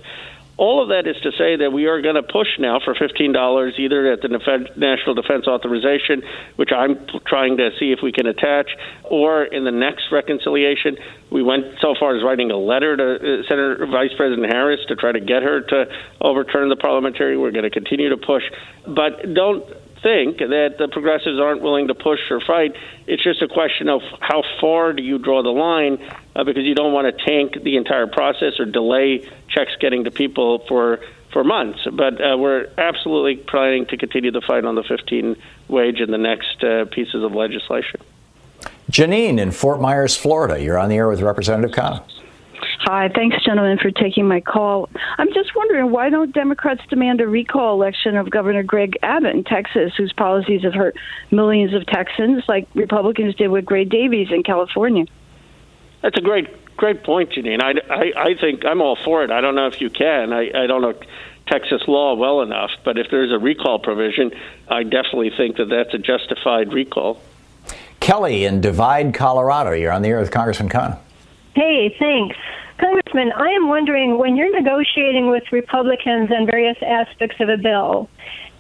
[0.60, 3.80] All of that is to say that we are going to push now for $15
[3.80, 6.22] either at the National Defense Authorization,
[6.58, 8.68] which I'm trying to see if we can attach,
[9.06, 10.98] or in the next reconciliation.
[11.32, 14.98] We went so far as writing a letter to uh, Senator Vice President Harris to
[14.98, 15.86] try to get her to
[16.20, 17.38] overturn the parliamentary.
[17.38, 18.44] We're going to continue to push.
[18.84, 19.64] But don't
[20.04, 22.76] think that the progressives aren't willing to push or fight.
[23.08, 26.00] It's just a question of how far do you draw the line
[26.36, 30.12] uh, because you don't want to tank the entire process or delay checks getting to
[30.12, 31.00] people for
[31.32, 31.80] for months.
[31.92, 35.36] But uh, we're absolutely planning to continue the fight on the 15
[35.68, 38.02] wage in the next uh, pieces of legislation.
[38.92, 40.62] Janine in Fort Myers, Florida.
[40.62, 42.04] You're on the air with Representative Khanna.
[42.82, 44.90] Hi, thanks, gentlemen, for taking my call.
[45.18, 49.44] I'm just wondering why don't Democrats demand a recall election of Governor Greg Abbott in
[49.44, 50.96] Texas, whose policies have hurt
[51.30, 55.06] millions of Texans, like Republicans did with Gray Davis in California?
[56.02, 56.48] That's a great,
[56.80, 57.62] great point, Janine.
[57.62, 59.32] I, I, I think I'm all for it.
[59.32, 60.32] I don't know if you can.
[60.32, 60.94] I, I don't know
[61.46, 64.32] Texas law well enough, but if there's a recall provision,
[64.70, 67.22] I definitely think that that's a justified recall.
[68.00, 69.74] Kelly in Divide, Colorado.
[69.74, 70.98] You're on the air with Congressman Khanna.
[71.54, 72.38] Hey, thanks.
[72.80, 78.10] Congressman, I am wondering when you're negotiating with Republicans on various aspects of a bill,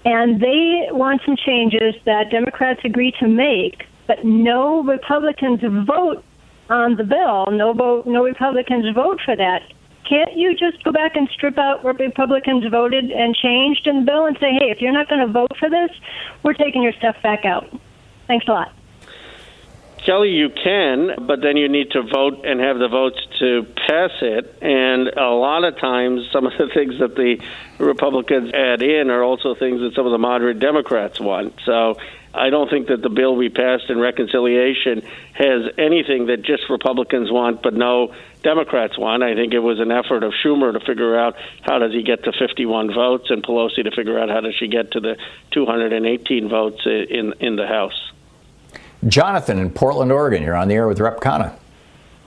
[0.03, 6.25] and they want some changes that Democrats agree to make, but no Republicans vote
[6.69, 9.61] on the bill, no vote, no Republicans vote for that.
[10.07, 14.05] Can't you just go back and strip out what Republicans voted and changed in the
[14.05, 15.91] bill and say, hey, if you're not going to vote for this,
[16.43, 17.69] we're taking your stuff back out?
[18.27, 18.73] Thanks a lot.
[20.05, 24.11] Kelly, you can, but then you need to vote and have the votes to pass
[24.21, 24.57] it.
[24.61, 27.37] And a lot of times, some of the things that the
[27.77, 31.53] Republicans add in are also things that some of the moderate Democrats want.
[31.65, 31.95] So
[32.33, 35.01] I don't think that the bill we passed in reconciliation
[35.33, 38.13] has anything that just Republicans want, but no
[38.43, 39.23] Democrats want.
[39.23, 42.23] I think it was an effort of Schumer to figure out how does he get
[42.25, 45.17] to 51 votes, and Pelosi to figure out how does she get to the
[45.51, 48.11] 218 votes in in the House.
[49.07, 50.43] Jonathan in Portland, Oregon.
[50.43, 51.55] You're on the air with Rep Khanna.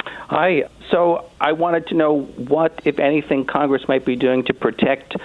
[0.05, 0.65] Hi.
[0.91, 5.17] So I wanted to know what, if anything, Congress might be doing to protect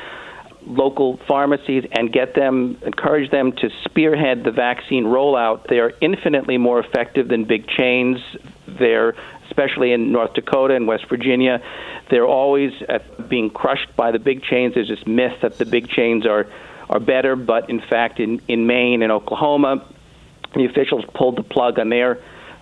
[0.67, 5.67] local pharmacies and get them, encourage them to spearhead the vaccine rollout.
[5.67, 8.19] They are infinitely more effective than big chains.
[8.67, 9.15] They're,
[9.47, 11.61] especially in North Dakota and West Virginia,
[12.09, 14.75] they're always uh, being crushed by the big chains.
[14.75, 16.47] There's this myth that the big chains are
[16.89, 19.85] are better, but in fact, in, in Maine and Oklahoma,
[20.55, 22.17] the officials pulled the plug on their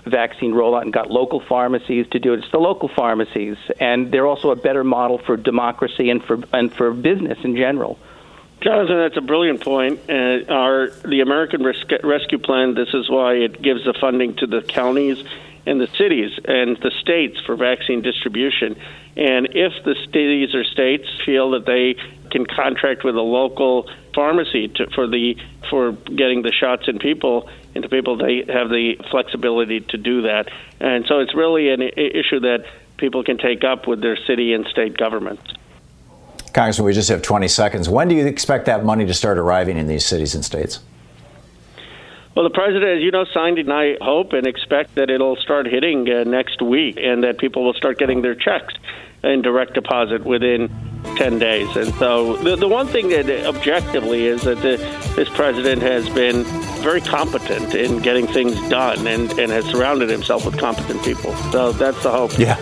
[0.06, 2.40] vaccine rollout and got local pharmacies to do it.
[2.40, 6.74] It's the local pharmacies, and they're also a better model for democracy and for and
[6.74, 7.98] for business in general.
[8.62, 10.00] Jonathan, that's a brilliant point.
[10.10, 12.74] Uh, our the American Res- Rescue Plan.
[12.74, 15.24] This is why it gives the funding to the counties
[15.66, 18.76] and the cities and the states for vaccine distribution.
[19.18, 21.96] And if the cities or states feel that they
[22.30, 25.38] can contract with a local pharmacy to, for the
[25.70, 30.50] for getting the shots in people into people, they have the flexibility to do that.
[30.80, 32.66] And so it's really an issue that
[32.98, 35.44] people can take up with their city and state governments.
[36.54, 37.90] Congressman, we just have 20 seconds.
[37.90, 40.80] When do you expect that money to start arriving in these cities and states?
[42.34, 45.38] Well, the president, as you know, signed it, and I hope and expect that it'll
[45.38, 48.74] start hitting uh, next week and that people will start getting their checks
[49.24, 50.70] in direct deposit within
[51.16, 51.76] 10 days.
[51.76, 54.78] And so the, the one thing that objectively is that the,
[55.16, 56.44] this president has been
[56.86, 61.36] very competent in getting things done and, and has surrounded himself with competent people.
[61.52, 62.38] So that's the hope.
[62.38, 62.56] Yeah.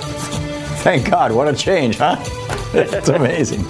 [0.82, 1.34] Thank God.
[1.34, 2.15] What a change, huh?
[2.74, 3.65] it's amazing.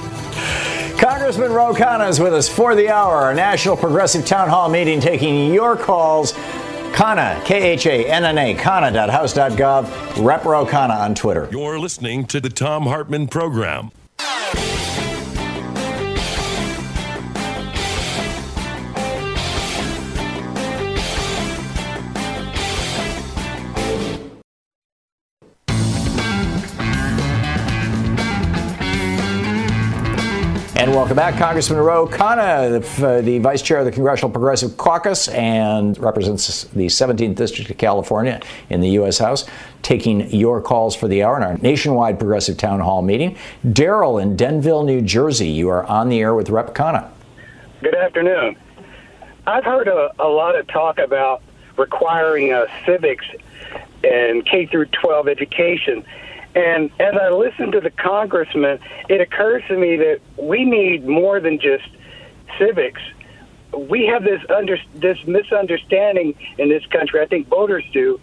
[1.00, 5.00] Congressman Ro Khanna is with us for the hour, our National Progressive Town Hall meeting,
[5.00, 6.34] taking your calls.
[6.94, 11.50] Khanna, K H A N N A, Khanna.house.gov, Rep Ro Khanna on Twitter.
[11.52, 13.90] You're listening to the Thom Hartmann Program.
[31.04, 35.28] Welcome back, Congressman Ro Khanna, the, uh, the, vice chair of the Congressional Progressive Caucus
[35.28, 38.40] and represents the 17th District of California
[38.70, 39.18] in the U.S.
[39.18, 39.46] House,
[39.82, 43.38] taking your calls for the hour in our nationwide progressive town hall meeting.
[43.66, 46.74] Daryl in Denville, New Jersey, you are on the air with Rep.
[46.74, 47.12] Khanna.
[47.82, 48.56] Good afternoon.
[49.46, 51.44] I've heard a, a lot of talk about
[51.76, 53.26] requiring uh, civics
[54.06, 56.06] and K through 12 education.
[56.56, 58.80] And as I listen to the congressman,
[59.10, 61.88] it occurs to me that we need more than just
[62.60, 63.02] civics.
[63.76, 67.22] We have this under, this misunderstanding in this country.
[67.22, 68.20] I think voters do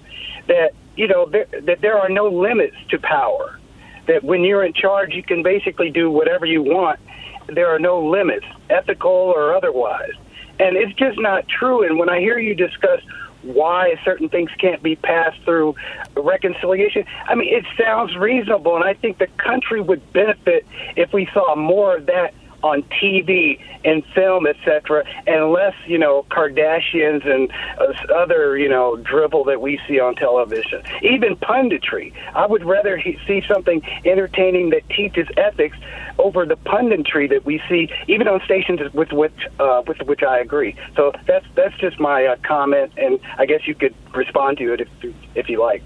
[0.46, 3.58] that you know there, that there are no limits to power.
[4.06, 7.00] That when you're in charge, you can basically do whatever you want.
[7.46, 10.12] There are no limits, ethical or otherwise.
[10.58, 11.86] And it's just not true.
[11.86, 13.00] And when I hear you discuss
[13.42, 15.74] why certain things can't be passed through
[16.16, 17.04] reconciliation.
[17.26, 20.66] I mean, it sounds reasonable, and I think the country would benefit
[20.96, 26.24] if we saw more of that on TV and film, etc., and less, you know,
[26.30, 30.82] Kardashians and uh, other, you know, dribble that we see on television.
[31.02, 32.12] Even punditry.
[32.34, 35.76] I would rather he- see something entertaining that teaches ethics
[36.18, 40.38] over the punditry that we see, even on stations with which uh, with which I
[40.38, 40.76] agree.
[40.96, 44.80] So that's that's just my uh, comment, and I guess you could respond to it
[44.80, 45.82] if if you like.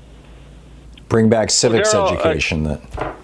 [1.08, 2.66] Bring back civics well, education.
[2.66, 3.16] Uh, that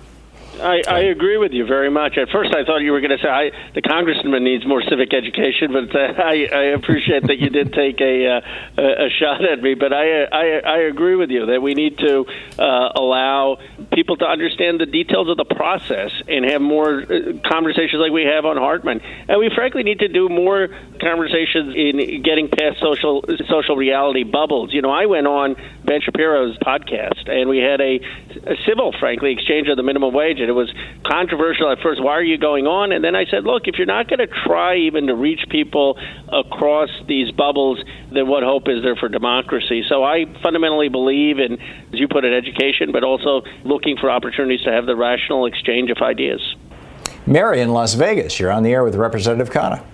[0.60, 2.16] I, I agree with you very much.
[2.18, 5.12] At first, I thought you were going to say I, the congressman needs more civic
[5.14, 9.62] education, but uh, I, I appreciate that you did take a, uh, a shot at
[9.62, 9.74] me.
[9.74, 12.26] But I, I, I agree with you that we need to
[12.58, 13.58] uh, allow
[13.92, 18.24] people to understand the details of the process and have more uh, conversations like we
[18.24, 19.00] have on Hartmann.
[19.28, 20.68] And we frankly need to do more
[21.00, 24.72] conversations in getting past social social reality bubbles.
[24.72, 28.00] You know, I went on Ben Shapiro's podcast, and we had a,
[28.46, 30.40] a civil, frankly, exchange of the minimum wage.
[30.40, 30.72] And it was
[31.06, 32.02] controversial at first.
[32.02, 32.92] Why are you going on?
[32.92, 35.98] And then I said, look, if you're not going to try even to reach people
[36.32, 39.84] across these bubbles, then what hope is there for democracy?
[39.88, 44.62] So I fundamentally believe in, as you put it, education, but also looking for opportunities
[44.62, 46.40] to have the rational exchange of ideas.
[47.26, 49.84] Mary in Las Vegas, you're on the air with Representative Khanna.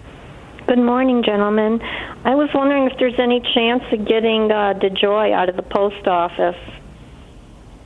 [0.67, 1.81] Good morning, gentlemen.
[2.25, 6.09] I was wondering if there's any chance of getting uh, DeJoy out of the post
[6.09, 6.57] office.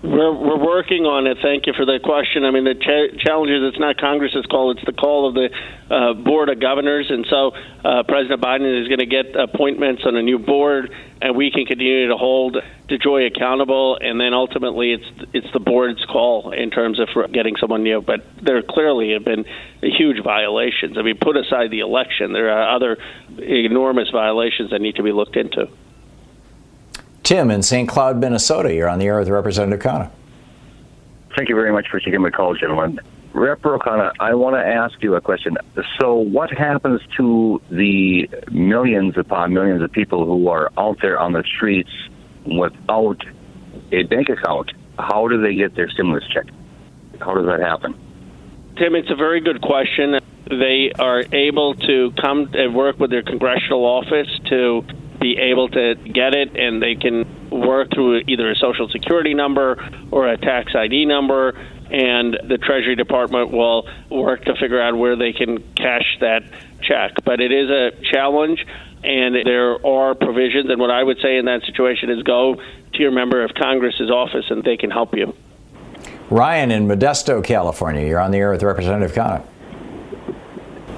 [0.02, 1.36] We're, we're working on it.
[1.42, 2.44] Thank you for the question.
[2.44, 5.50] I mean, the ch- challenge is it's not Congress's call; it's the call of the
[5.92, 7.08] uh, board of governors.
[7.10, 7.52] And so,
[7.84, 10.90] uh, President Biden is going to get appointments on a new board,
[11.20, 12.56] and we can continue to hold
[12.88, 13.98] DeJoy accountable.
[14.00, 18.00] And then ultimately, it's it's the board's call in terms of getting someone new.
[18.00, 19.44] But there clearly have been
[19.82, 20.96] huge violations.
[20.96, 22.96] I mean, put aside the election, there are other
[23.36, 25.68] enormous violations that need to be looked into.
[27.30, 27.88] Tim in St.
[27.88, 28.74] Cloud, Minnesota.
[28.74, 30.10] You're on the air with Representative Khanna.
[31.36, 32.98] Thank you very much for taking my call, gentlemen.
[33.32, 33.62] Rep.
[33.62, 35.56] Khanna, I want to ask you a question.
[36.00, 41.32] So, what happens to the millions upon millions of people who are out there on
[41.32, 41.92] the streets
[42.44, 43.18] without
[43.92, 44.72] a bank account?
[44.98, 46.46] How do they get their stimulus check?
[47.20, 47.94] How does that happen?
[48.76, 50.18] Tim, it's a very good question.
[50.48, 54.82] They are able to come and work with their congressional office to
[55.20, 59.76] be able to get it, and they can work through either a social security number
[60.10, 61.50] or a tax ID number,
[61.90, 66.42] and the Treasury Department will work to figure out where they can cash that
[66.82, 67.12] check.
[67.24, 68.64] But it is a challenge,
[69.04, 70.70] and there are provisions.
[70.70, 74.10] And what I would say in that situation is go to your member of Congress's
[74.10, 75.34] office, and they can help you.
[76.30, 78.06] Ryan in Modesto, California.
[78.06, 79.44] You're on the air with Representative Khanna.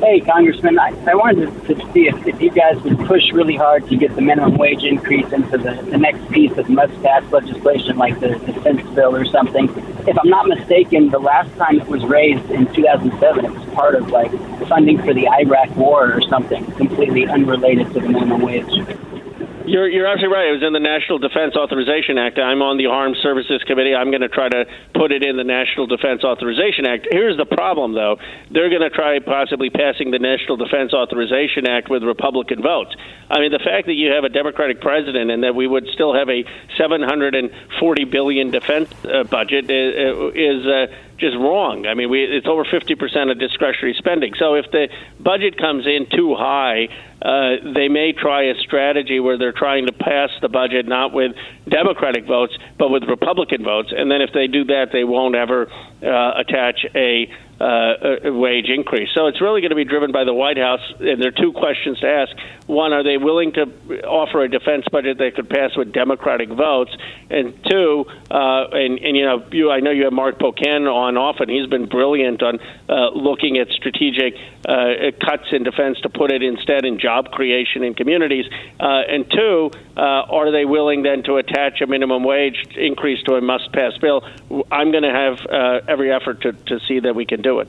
[0.02, 3.88] Hey, Congressman, I, I wanted to, see if, if you guys would push really hard
[3.88, 8.18] to get the minimum wage increase into the, the next piece of must-pass legislation, like
[8.18, 9.68] the defense bill or something.
[10.08, 13.94] If I'm not mistaken, the last time it was raised in 2007, it was part
[13.94, 14.32] of like
[14.66, 19.21] funding for the Iraq War or something, completely unrelated to the minimum wage.
[19.66, 20.48] You're, you're absolutely right.
[20.48, 22.38] It was in the National Defense Authorization Act.
[22.38, 23.94] I'm on the Armed Services Committee.
[23.94, 27.06] I'm going to try to put it in the National Defense Authorization Act.
[27.10, 28.16] Here's the problem, though.
[28.50, 32.94] They're going to try possibly passing the National Defense Authorization Act with Republican votes.
[33.30, 36.14] I mean, the fact that you have a Democratic president and that we would still
[36.14, 36.44] have a
[36.76, 40.86] 740 billion defense uh, budget is, uh, is uh,
[41.22, 41.86] just wrong.
[41.86, 44.34] I mean, we, it's over 50% of discretionary spending.
[44.38, 44.88] So if the
[45.20, 46.88] budget comes in too high,
[47.22, 51.32] uh, they may try a strategy where they're trying to pass the budget not with
[51.68, 53.92] Democratic votes, but with Republican votes.
[53.96, 55.70] And then if they do that, they won't ever
[56.02, 57.30] uh, attach a
[57.62, 59.08] uh, wage increase.
[59.14, 60.80] So it's really going to be driven by the White House.
[60.98, 62.32] And there are two questions to ask.
[62.66, 63.64] One, are they willing to
[64.04, 66.94] offer a defense budget they could pass with Democratic votes?
[67.30, 71.16] And two, uh, and, and you know, you, I know you have Mark Pocan on
[71.16, 71.48] often.
[71.48, 72.58] He's been brilliant on
[72.88, 74.34] uh, looking at strategic
[74.68, 78.46] uh, cuts in defense to put it instead in job creation in communities.
[78.80, 83.34] Uh, and two, uh, are they willing then to attach a minimum wage increase to
[83.34, 84.22] a must-pass bill?
[84.70, 87.68] I'm going to have uh, every effort to, to see that we can do it.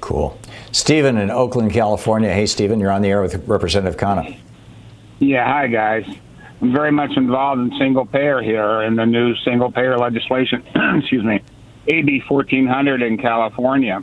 [0.00, 0.38] Cool.
[0.72, 2.32] Stephen in Oakland, California.
[2.32, 4.38] Hey, Stephen, you're on the air with Representative Khanna.
[5.18, 6.06] Yeah, hi, guys.
[6.60, 10.64] I'm very much involved in single payer here in the new single payer legislation,
[10.98, 11.40] excuse me,
[11.86, 14.02] AB 1400 in California.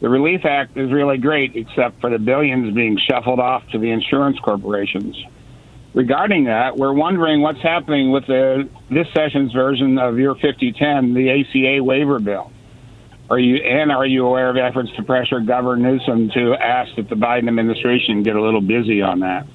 [0.00, 3.90] The Relief Act is really great, except for the billions being shuffled off to the
[3.90, 5.16] insurance corporations.
[5.94, 11.40] Regarding that, we're wondering what's happening with the, this session's version of your 5010, the
[11.40, 12.50] ACA waiver bill.
[13.30, 17.08] Are you and are you aware of efforts to pressure Governor Newsom to ask that
[17.08, 19.46] the Biden administration get a little busy on that?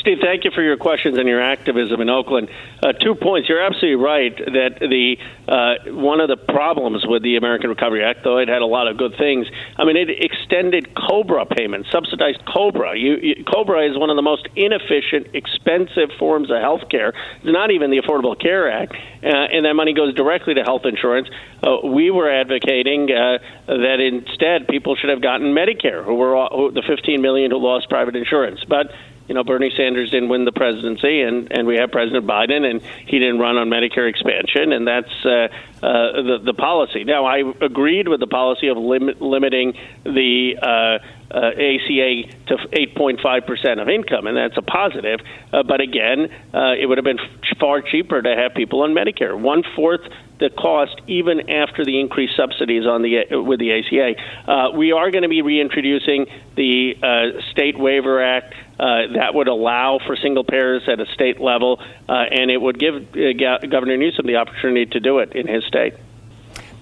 [0.00, 2.48] Steve, thank you for your questions and your activism in Oakland.
[2.82, 3.50] Uh, two points.
[3.50, 8.24] You're absolutely right that the uh, one of the problems with the American Recovery Act,
[8.24, 9.46] though it had a lot of good things,
[9.76, 12.96] I mean, it extended COBRA payments, subsidized COBRA.
[12.96, 17.12] You, you, COBRA is one of the most inefficient, expensive forms of health care.
[17.42, 20.86] It's not even the Affordable Care Act, uh, and that money goes directly to health
[20.86, 21.28] insurance.
[21.62, 26.48] Uh, we were advocating uh, that instead people should have gotten Medicare, who were all,
[26.56, 28.90] who, the 15 million who lost private insurance, but
[29.30, 32.82] you know, Bernie Sanders didn't win the presidency, and, and we have President Biden, and
[33.06, 37.04] he didn't run on Medicare expansion, and that's uh, uh, the, the policy.
[37.04, 40.98] Now, I agreed with the policy of lim- limiting the uh,
[41.30, 45.20] uh, ACA to 8.5% of income, and that's a positive.
[45.52, 47.20] Uh, but again, uh, it would have been
[47.58, 49.38] far cheaper to have people on Medicare.
[49.38, 50.02] One fourth
[50.40, 54.14] the cost, even after the increased subsidies on the uh, with the ACA.
[54.50, 56.26] Uh, we are going to be reintroducing
[56.56, 58.54] the uh, State Waiver Act.
[58.78, 62.78] Uh, that would allow for single payers at a state level, uh, and it would
[62.78, 65.94] give uh, Governor Newsom the opportunity to do it in his state.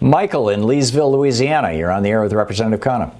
[0.00, 1.72] Michael in Leesville, Louisiana.
[1.72, 3.12] You're on the air with Representative Khanna.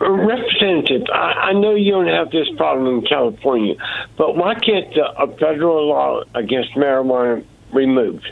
[0.00, 3.74] Representative, I, I know you don't have this problem in California,
[4.16, 8.26] but why can't the, a federal law against marijuana removed?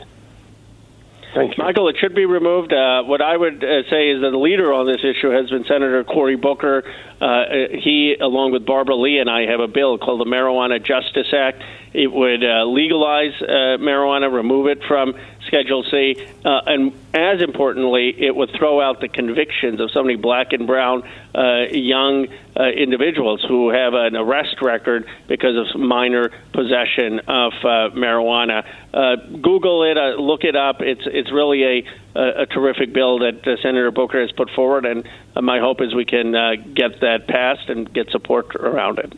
[1.33, 1.63] Thank you.
[1.63, 2.73] Michael, it should be removed.
[2.73, 5.63] Uh, what I would uh, say is that the leader on this issue has been
[5.63, 6.83] Senator Cory Booker.
[7.21, 11.31] Uh, he, along with Barbara Lee, and I have a bill called the Marijuana Justice
[11.31, 11.63] Act.
[11.93, 15.13] It would uh, legalize uh, marijuana, remove it from
[15.51, 20.15] Schedule C, uh, and as importantly, it would throw out the convictions of so many
[20.15, 21.03] black and brown
[21.35, 27.91] uh, young uh, individuals who have an arrest record because of minor possession of uh,
[27.91, 28.65] marijuana.
[28.93, 30.81] Uh, Google it, uh, look it up.
[30.81, 31.83] It's it's really a
[32.15, 35.81] a, a terrific bill that uh, Senator Booker has put forward, and uh, my hope
[35.81, 39.13] is we can uh, get that passed and get support around it.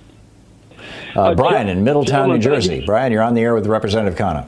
[1.16, 2.84] Uh, Brian in Middletown, New Jersey.
[2.86, 4.48] Brian, you're on the air with Representative Khanna.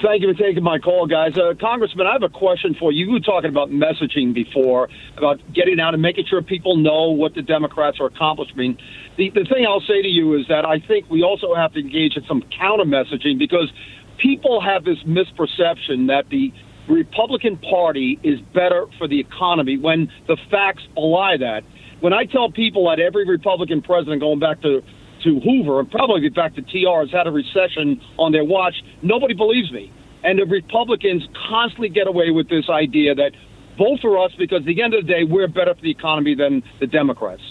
[0.00, 1.36] Thank you for taking my call, guys.
[1.36, 3.06] Uh, Congressman, I have a question for you.
[3.06, 4.88] You were talking about messaging before,
[5.18, 8.78] about getting out and making sure people know what the Democrats are accomplishing.
[9.18, 11.80] The, the thing I'll say to you is that I think we also have to
[11.80, 13.70] engage in some counter messaging because
[14.16, 16.54] people have this misperception that the
[16.88, 21.64] Republican Party is better for the economy when the facts belie that.
[22.00, 24.82] When I tell people that every Republican president going back to
[25.24, 29.34] to Hoover and probably back to TR has had a recession on their watch, nobody
[29.34, 29.92] believes me.
[30.24, 33.32] And the Republicans constantly get away with this idea that
[33.76, 36.34] vote for us because at the end of the day, we're better for the economy
[36.34, 37.42] than the Democrats.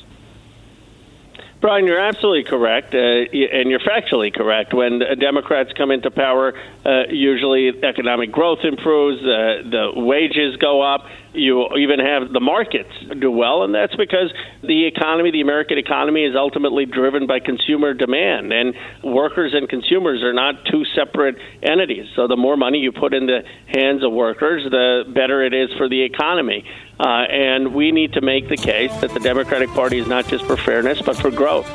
[1.61, 4.73] Brian, you're absolutely correct, uh, and you're factually correct.
[4.73, 6.53] When Democrats come into power,
[6.83, 12.91] uh, usually economic growth improves, uh, the wages go up, you even have the markets
[13.19, 17.93] do well, and that's because the economy, the American economy, is ultimately driven by consumer
[17.93, 22.07] demand, and workers and consumers are not two separate entities.
[22.15, 25.69] So the more money you put in the hands of workers, the better it is
[25.77, 26.65] for the economy.
[26.99, 30.45] Uh, and we need to make the case that the Democratic Party is not just
[30.45, 31.67] for fairness, but for growth.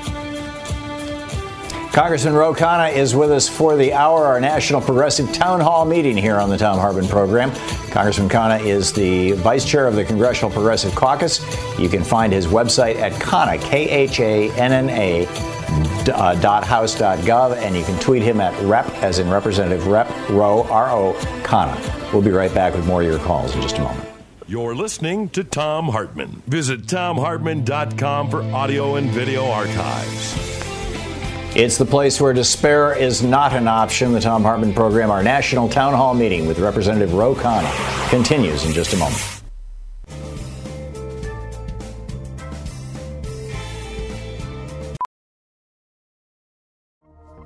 [1.96, 6.14] Congressman Ro Khanna is with us for the hour, our National Progressive Town Hall meeting
[6.14, 7.50] here on the Thom Hartmann program.
[7.90, 11.40] Congressman Khanna is the vice chair of the Congressional Progressive Caucus.
[11.78, 15.26] You can find his website at Khanna, K H A N N A.
[16.12, 19.88] Uh, dot house dot gov and you can tweet him at rep as in representative
[19.88, 22.12] rep ro r-o Khanna.
[22.12, 24.08] we'll be right back with more of your calls in just a moment
[24.46, 26.42] you're listening to Thom Hartmann.
[26.46, 30.56] Visit thomhartmann.com for audio and video archives.
[31.56, 34.12] It's the place where despair is not an option.
[34.12, 38.74] The Thom Hartmann program, our national town hall meeting with Representative Ro Khanna, continues in
[38.74, 39.35] just a moment.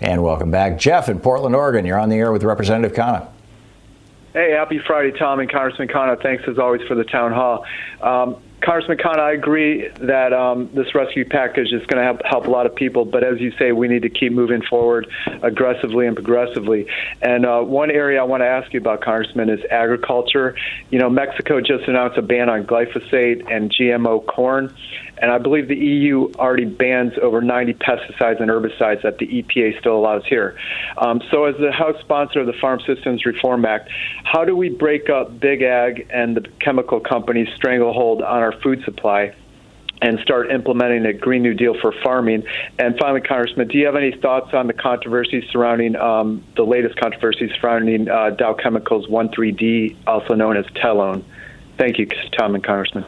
[0.00, 0.78] And welcome back.
[0.78, 1.84] Jeff in Portland, Oregon.
[1.84, 3.28] You're on the air with Representative Khanna.
[4.32, 6.22] Hey, happy Friday, Thom and Congressman Khanna.
[6.22, 7.66] Thanks as always for the town hall.
[8.00, 12.46] Um, Congressman Khanna, I agree that um, this rescue package is going to help, help
[12.46, 15.08] a lot of people, but as you say, we need to keep moving forward
[15.42, 16.86] aggressively and progressively.
[17.22, 20.54] And uh, one area I want to ask you about, Congressman, is agriculture.
[20.90, 24.74] You know, Mexico just announced a ban on glyphosate and GMO corn,
[25.20, 29.78] and I believe the EU already bans over 90 pesticides and herbicides that the EPA
[29.78, 30.58] still allows here.
[30.96, 33.90] Um, so, as the House sponsor of the Farm Systems Reform Act,
[34.24, 38.82] how do we break up big ag and the chemical companies' stranglehold on our food
[38.84, 39.34] supply?
[40.02, 42.44] And start implementing a Green New Deal for farming.
[42.78, 46.98] And finally, Congressman, do you have any thoughts on the controversies surrounding um, the latest
[46.98, 51.22] controversy surrounding uh, Dow Chemicals 1,3-D, also known as Telone?
[51.76, 52.06] Thank you,
[52.38, 53.04] Thom and Congressman.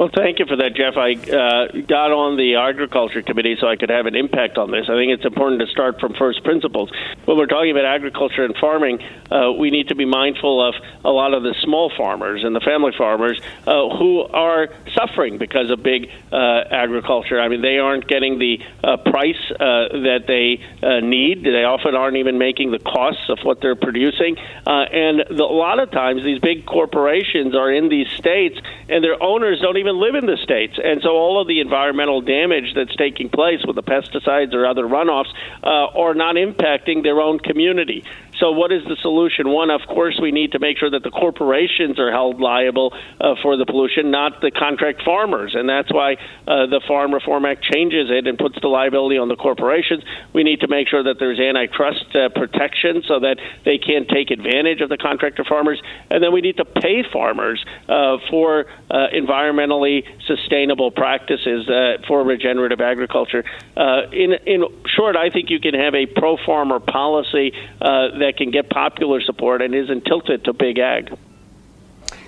[0.00, 0.96] Well, thank you for that, Jeff.
[0.96, 4.86] I uh, got on the Agriculture Committee so I could have an impact on this.
[4.88, 6.90] I think it's important to start from first principles.
[7.26, 10.74] When we're talking about agriculture and farming, uh, we need to be mindful of
[11.04, 15.70] a lot of the small farmers and the family farmers uh, who are suffering because
[15.70, 17.38] of big uh, agriculture.
[17.38, 20.64] I mean, they aren't getting the uh, price uh, that they
[21.02, 21.44] need.
[21.44, 24.38] They often aren't even making the costs of what they're producing.
[24.64, 29.22] and the, a lot of times, these big corporations are in these states, and their
[29.22, 30.78] owners don't even live in the states.
[30.82, 34.84] And so all of the environmental damage that's taking place with the pesticides or other
[34.84, 35.32] runoffs
[35.62, 38.04] uh, are not impacting their own community.
[38.40, 39.50] So, what is the solution?
[39.50, 43.34] One, of course, we need to make sure that the corporations are held liable uh,
[43.42, 45.54] for the pollution, not the contract farmers.
[45.54, 46.14] And that's why
[46.48, 50.02] uh, the Farm Reform Act changes it and puts the liability on the corporations.
[50.32, 53.36] We need to make sure that there's antitrust uh, protection so that
[53.66, 55.80] they can't take advantage of the contractor farmers.
[56.10, 62.24] And then we need to pay farmers uh, for uh, environmentally sustainable practices uh, for
[62.24, 63.44] regenerative agriculture.
[63.76, 64.64] in, in
[64.96, 69.20] short, I think you can have a pro farmer policy that that can get popular
[69.20, 71.12] support and isn't tilted to big ag.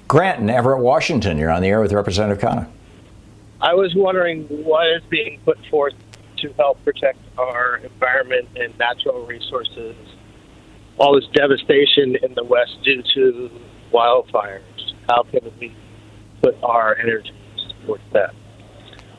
[0.08, 2.68] Grant in Everett, Washington, you're on the air with Representative Khanna.
[3.60, 5.94] I was wondering what is being put forth
[6.38, 9.94] to help protect our environment and natural resources.
[10.98, 13.50] All this devastation in the West due to
[13.92, 14.60] wildfires.
[15.08, 15.72] How can we
[16.42, 17.32] put our energy
[17.86, 18.34] towards that?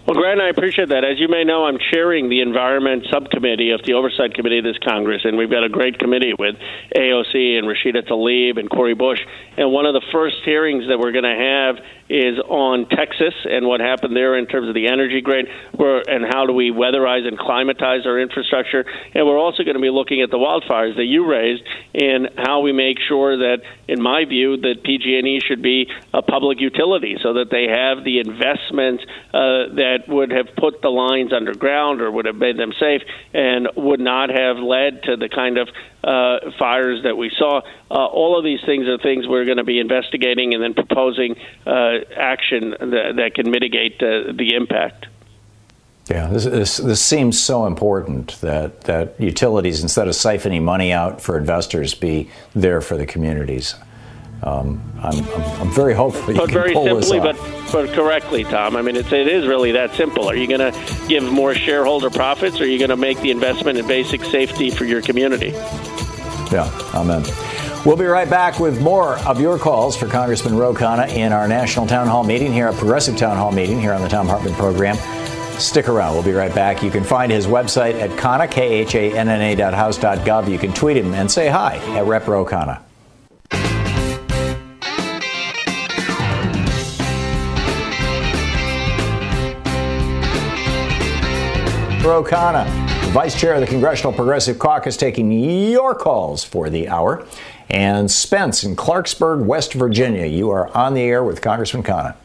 [0.06, 1.06] Well, Grant, I appreciate that.
[1.06, 4.78] As you may know, I'm chairing the Environment Subcommittee of the Oversight Committee of this
[4.84, 6.56] Congress, and we've got a great committee with
[6.94, 9.20] AOC and Rashida Tlaib and Cori Bush.
[9.56, 11.78] And one of the first hearings that we're going to have
[12.14, 16.46] is on Texas and what happened there in terms of the energy grid and how
[16.46, 18.86] do we weatherize and climatize our infrastructure.
[19.16, 21.64] And we're also going to be looking at the wildfires that you raised
[21.96, 26.62] and how we make sure that, in my view, that PG&E should be a public
[26.62, 29.04] utility so that they have the investments
[29.34, 33.02] uh, that would have put the lines underground or would have made them safe
[33.34, 35.68] and would not have led to the kind of
[36.04, 37.62] uh, fires that we saw.
[37.90, 41.36] Uh, all of these things are things we're going to be investigating and then proposing
[41.66, 45.08] uh, action that, that, can mitigate uh, the impact.
[46.10, 51.22] Yeah, this, this, this, seems so important that, that utilities, instead of siphoning money out
[51.22, 53.76] for investors, be there for the communities.
[54.44, 56.34] Um, I'm, I'm, I'm, very hopeful.
[56.34, 57.38] but very simply, but
[57.72, 58.76] but correctly, Thom.
[58.76, 60.28] I mean, it's it is really that simple.
[60.28, 63.32] Are you going to give more shareholder profits, or are you going to make the
[63.32, 65.52] investment in basic safety for your community?
[66.52, 67.24] Yeah, amen.
[67.86, 71.50] We'll be right back with more of your calls for Congressman Ro Khanna in our
[71.50, 74.54] national town hall meeting here, a progressive town hall meeting here on the Thom Hartmann
[74.54, 74.96] program.
[75.60, 76.14] Stick around.
[76.14, 76.82] We'll be right back.
[76.82, 80.50] You can find his website at Khanna, K-H-A-N-N-A dot house dot gov.
[80.50, 82.82] You can tweet him and say hi at Rep Ro Khanna.
[92.02, 97.28] Ro Khanna Vice Chair of the Congressional Progressive Caucus, taking your calls for the hour.
[97.70, 102.16] And Spence in Clarksburg, West Virginia, you are on the air with Congressman Khanna.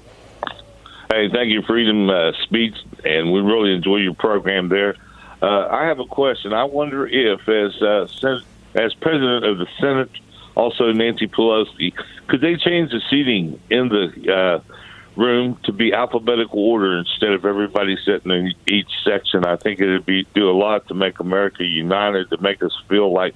[1.11, 2.75] Hey, thank you, Freedom uh, Speech,
[3.05, 4.95] and we really enjoy your program there.
[5.41, 6.53] Uh, I have a question.
[6.53, 8.43] I wonder if, as uh, Sen-
[8.75, 10.11] as President of the Senate,
[10.55, 11.95] also Nancy Pelosi,
[12.27, 14.75] could they change the seating in the uh,
[15.19, 19.45] room to be alphabetical order instead of everybody sitting in each section?
[19.45, 22.77] I think it would be do a lot to make America united, to make us
[22.89, 23.35] feel like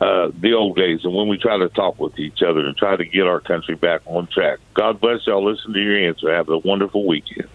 [0.00, 2.96] uh, the old days, and when we try to talk with each other and try
[2.96, 4.58] to get our country back on track.
[4.72, 5.44] God bless y'all.
[5.44, 6.32] Listen to your answer.
[6.32, 7.48] Have a wonderful weekend.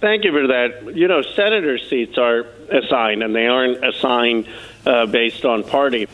[0.00, 0.96] Thank you for that.
[0.96, 4.48] You know, senator seats are assigned, and they aren't assigned
[4.86, 6.08] uh, based on party.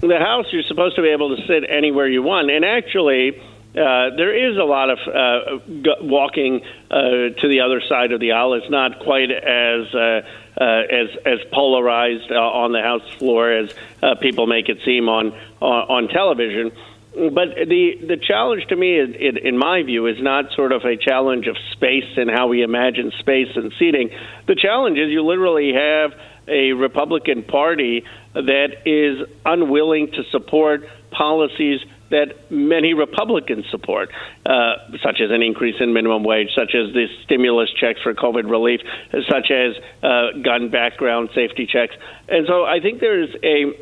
[0.00, 3.42] The House, you're supposed to be able to sit anywhere you want, and actually.
[3.74, 5.58] Uh, there is a lot of uh,
[6.00, 7.00] walking uh,
[7.40, 8.54] to the other side of the aisle.
[8.54, 10.22] It's not quite as uh,
[10.62, 15.32] as as polarized uh, on the House floor as uh, people make it seem on
[15.60, 16.72] on, on television.
[17.14, 20.84] But the the challenge to me, in, in, in my view, is not sort of
[20.84, 24.10] a challenge of space and how we imagine space and seating.
[24.46, 26.12] The challenge is you literally have
[26.48, 31.80] a Republican Party that is unwilling to support policies
[32.14, 34.10] that many Republicans support,
[34.46, 38.50] uh, such as an increase in minimum wage, such as the stimulus checks for COVID
[38.50, 38.80] relief,
[39.28, 41.94] such as uh, gun background safety checks.
[42.28, 43.74] And so I think there's a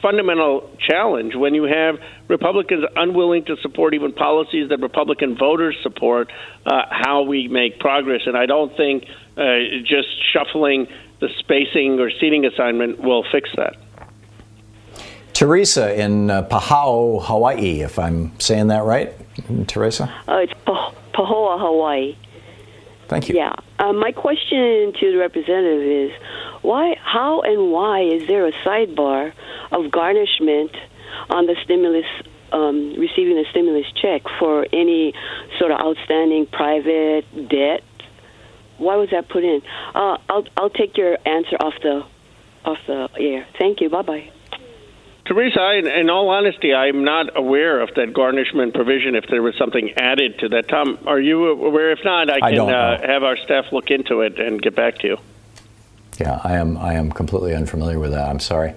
[0.00, 1.96] fundamental challenge when you have
[2.28, 6.30] Republicans unwilling to support even policies that Republican voters support,
[6.66, 8.22] uh, how we make progress.
[8.26, 9.04] And I don't think
[9.36, 9.42] uh,
[9.84, 10.86] just shuffling
[11.20, 13.76] the spacing or seating assignment will fix that.
[15.32, 19.14] Teresa in uh, Palau, Hawaii, if I'm saying that right.
[19.66, 20.12] Teresa?
[20.28, 22.16] Uh, it's Pahoa, Hawaii.
[23.08, 23.36] Thank you.
[23.36, 23.54] Yeah.
[23.78, 26.12] Uh, my question to the representative is
[26.62, 29.32] why, how, and why is there a sidebar
[29.70, 30.70] of garnishment
[31.28, 32.06] on the stimulus,
[32.52, 35.12] um, receiving the stimulus check for any
[35.58, 37.82] sort of outstanding private debt?
[38.78, 39.62] Why was that put in?
[39.94, 42.02] Uh, I'll I'll take your answer off the
[42.64, 43.46] off the air.
[43.58, 43.88] Thank you.
[43.90, 44.30] Bye bye.
[45.24, 49.14] Teresa, I, in all honesty, I'm not aware of that garnishment provision.
[49.14, 51.92] If there was something added to that, Thom, are you aware?
[51.92, 54.74] If not, I I can don't uh, have our staff look into it and get
[54.74, 55.18] back to you.
[56.18, 56.76] Yeah, I am.
[56.76, 58.28] I am completely unfamiliar with that.
[58.28, 58.74] I'm sorry.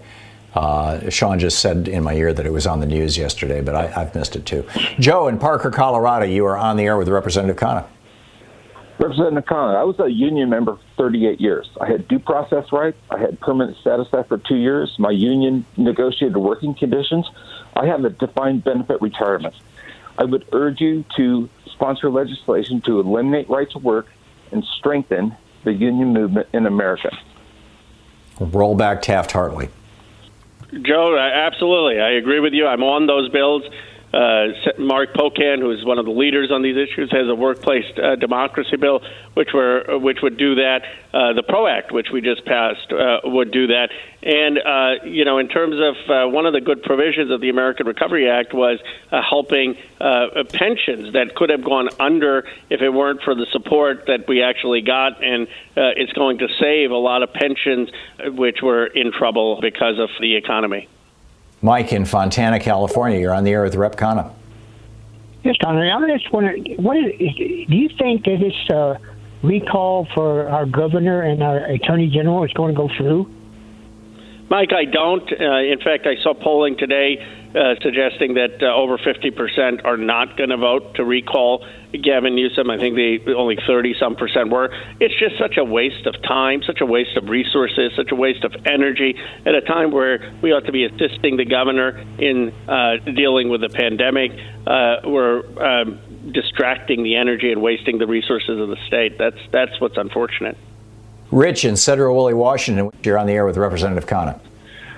[0.54, 3.76] Uh, Sean just said in my ear that it was on the news yesterday, but
[3.76, 4.66] I, I've missed it too.
[5.00, 7.86] Joe in Parker, Colorado, you are on the air with Representative Khanna.
[8.98, 11.70] Representative Khanna, I was a union member for 38 years.
[11.82, 12.98] I had due process rights.
[13.10, 14.96] I had permanent status after two years.
[14.98, 17.30] My union negotiated working conditions.
[17.76, 19.54] I have a defined benefit retirement.
[20.18, 24.08] I would urge you to sponsor legislation to eliminate right to work
[24.52, 25.36] and strengthen
[25.66, 27.16] the union movement in America.
[28.39, 29.70] Roll back Taft Hartley.
[30.82, 32.00] Joe, absolutely.
[32.00, 32.66] I agree with you.
[32.66, 33.64] I'm on those bills.
[34.14, 34.47] Uh,
[34.78, 38.16] Mark Pocan, who is one of the leaders on these issues, has a workplace uh,
[38.16, 39.01] democracy bill,
[39.34, 40.84] which were which would do that.
[41.14, 43.89] Uh, the PRO Act, which we just passed, uh, would do that.
[44.24, 47.49] And uh, you know, in terms of uh, one of the good provisions of the
[47.49, 48.80] American Recovery Act was
[49.12, 54.41] helping pensions that could have gone under if it weren't for the support that we
[54.41, 57.89] actually got, and it's going to save a lot of pensions
[58.24, 60.88] which were in trouble because of the economy.
[61.66, 64.32] Mike in Fontana, California, you're on the air with Rep Khanna.
[65.43, 65.89] Yes, Connery.
[65.89, 67.36] I'm just wondering, what is, is,
[67.68, 68.97] do you think that this uh,
[69.41, 73.34] recall for our governor and our attorney general is going to go through?
[74.47, 75.24] Mike, I don't.
[75.24, 77.18] Uh, in fact, I saw polling today
[77.56, 82.70] uh, suggesting that uh, over 50% are not going to vote to recall Gavin Newsom.
[82.70, 82.97] I think
[83.30, 84.70] only 30 some percent were.
[84.99, 88.43] It's just such a waste of time, such a waste of resources, such a waste
[88.43, 92.97] of energy at a time where we ought to be assisting the governor in uh,
[92.97, 94.32] dealing with the pandemic.
[94.68, 99.18] Uh, we're um, distracting the energy and wasting the resources of the state.
[99.18, 100.58] That's that's what's unfortunate.
[101.32, 104.39] Rich in Sedro-Woolley, Washington, you're on the air with Representative Khanna.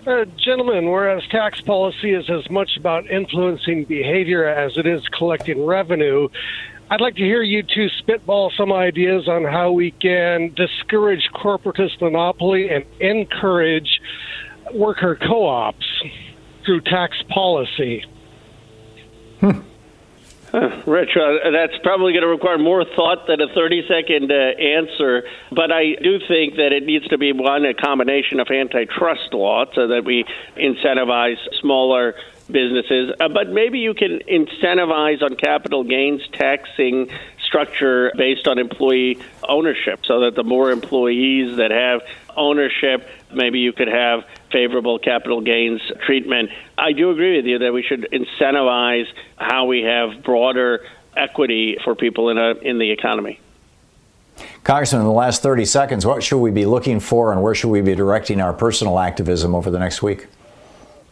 [0.08, 5.66] Uh, gentlemen, whereas tax policy is as much about influencing behavior as it is collecting
[5.66, 6.30] revenue,
[6.90, 12.00] I'd like to hear you two spitball some ideas on how we can discourage corporatist
[12.00, 14.00] monopoly and encourage
[14.74, 15.86] worker co ops
[16.66, 18.06] through tax policy.
[20.52, 24.36] Huh, Rich, uh, that's probably going to require more thought than a 30 second uh,
[24.36, 25.24] answer.
[25.52, 29.66] But I do think that it needs to be one, a combination of antitrust law
[29.74, 30.24] so that we
[30.56, 32.16] incentivize smaller
[32.50, 33.14] businesses.
[33.20, 37.10] Uh, but maybe you can incentivize on capital gains taxing
[37.48, 39.18] structure based on employee
[39.48, 42.02] ownership so that the more employees that have
[42.36, 46.52] ownership, maybe you could have favorable capital gains treatment.
[46.78, 50.86] I do agree with you that we should incentivize how we have broader
[51.16, 53.40] equity for people in, a, in the economy.
[54.64, 57.70] Congressman, in the last 30 seconds, what should we be looking for and where should
[57.70, 60.28] we be directing our personal activism over the next week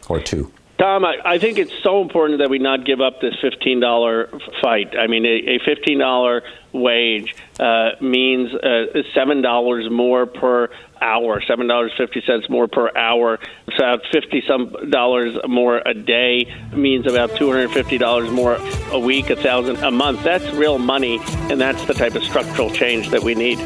[0.08, 0.52] or two?
[0.78, 4.94] Thom, I, I think it's so important that we not give up this $15 fight.
[4.98, 10.68] I mean, a, a $15 wage uh, means uh, $7 more per
[11.00, 13.38] hour, $7.50 more per hour.
[13.74, 18.58] About 50 some dollars more a day means about $250 more
[18.90, 20.22] a week, a thousand a month.
[20.24, 21.20] That's real money,
[21.50, 23.58] and that's the type of structural change that we need.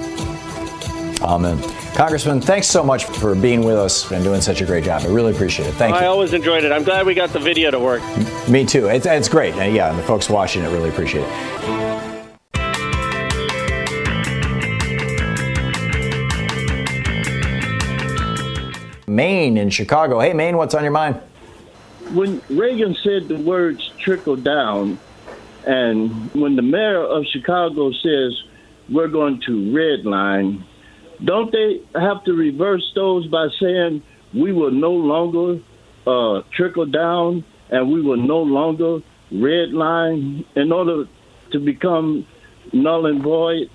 [1.22, 1.60] Amen.
[1.94, 5.02] Congressman, thanks so much for being with us and doing such a great job.
[5.02, 5.72] I really appreciate it.
[5.72, 6.04] Thank I you.
[6.04, 6.72] I always enjoyed it.
[6.72, 8.02] I'm glad we got the video to work.
[8.48, 8.86] Me too.
[8.86, 9.54] It's, it's great.
[9.54, 12.30] Yeah, and the folks watching it really appreciate it.
[19.06, 20.20] Maine in Chicago.
[20.20, 21.20] Hey, Maine, what's on your mind?
[22.14, 24.98] When Reagan said the words trickle down,
[25.66, 28.42] and when the mayor of Chicago says
[28.88, 30.64] we're going to redline,
[31.24, 34.02] don't they have to reverse those by saying
[34.34, 35.60] we will no longer
[36.06, 39.00] uh, trickle down and we will no longer
[39.32, 41.06] redline in order
[41.52, 42.26] to become
[42.72, 43.70] null and void?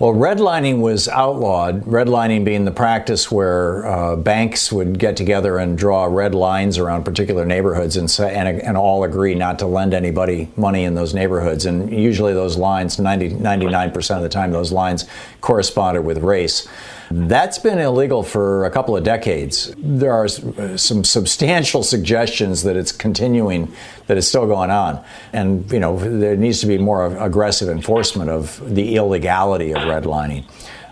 [0.00, 1.84] Well, redlining was outlawed.
[1.84, 7.04] Redlining being the practice where uh, banks would get together and draw red lines around
[7.04, 11.12] particular neighborhoods and, say, and, and, all agree not to lend anybody money in those
[11.12, 11.66] neighborhoods.
[11.66, 15.04] And usually, those lines, 90, 99% of the time, those lines
[15.42, 16.66] corresponded with race.
[17.12, 19.74] That's been illegal for a couple of decades.
[19.78, 23.72] There are uh, some substantial suggestions that it's continuing,
[24.06, 25.04] that it's still going on.
[25.32, 30.44] And, you know, there needs to be more aggressive enforcement of the illegality of redlining.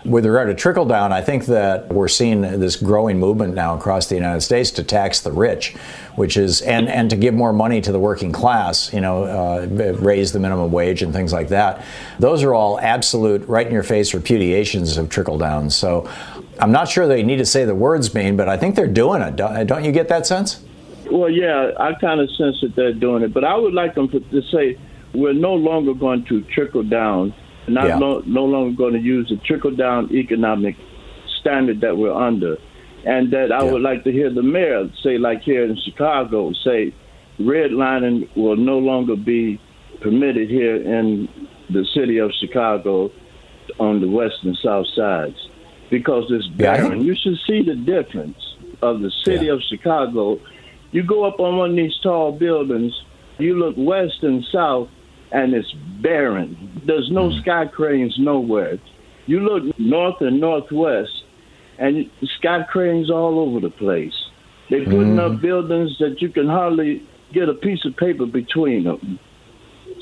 [0.05, 4.07] With regard to trickle down, I think that we're seeing this growing movement now across
[4.07, 5.75] the United States to tax the rich,
[6.15, 8.93] which is and and to give more money to the working class.
[8.93, 9.67] You know, uh,
[9.99, 11.83] raise the minimum wage and things like that.
[12.17, 15.69] Those are all absolute right in your face repudiations of trickle down.
[15.69, 16.09] So.
[16.61, 19.21] I'm not sure they need to say the words, Maine, but I think they're doing
[19.21, 19.37] it.
[19.37, 20.61] Don't you get that sense?
[21.09, 24.09] Well, yeah, I kind of sense that they're doing it, but I would like them
[24.09, 24.77] to say
[25.13, 27.33] we're no longer going to trickle down
[27.69, 27.97] not yeah.
[27.97, 30.75] no, no longer going to use the trickle down economic
[31.39, 32.57] standard that we're under.
[33.05, 33.71] And that I yeah.
[33.71, 36.93] would like to hear the mayor say, like here in Chicago, say
[37.39, 39.59] redlining will no longer be
[40.01, 41.29] permitted here in
[41.69, 43.11] the city of Chicago
[43.79, 45.37] on the west and south sides
[45.89, 46.99] because it's barren.
[46.99, 48.37] Yeah, you should see the difference
[48.81, 49.53] of the city yeah.
[49.53, 50.39] of Chicago.
[50.91, 52.93] You go up on one of these tall buildings,
[53.37, 54.89] you look west and south,
[55.31, 55.71] and it's
[56.01, 56.81] barren.
[56.85, 57.41] There's no mm.
[57.41, 58.79] sky cranes nowhere.
[59.25, 61.23] You look north and northwest,
[61.77, 62.09] and
[62.39, 64.13] sky cranes all over the place.
[64.69, 65.35] They're putting mm.
[65.35, 67.03] up buildings that you can hardly
[67.33, 69.19] get a piece of paper between them.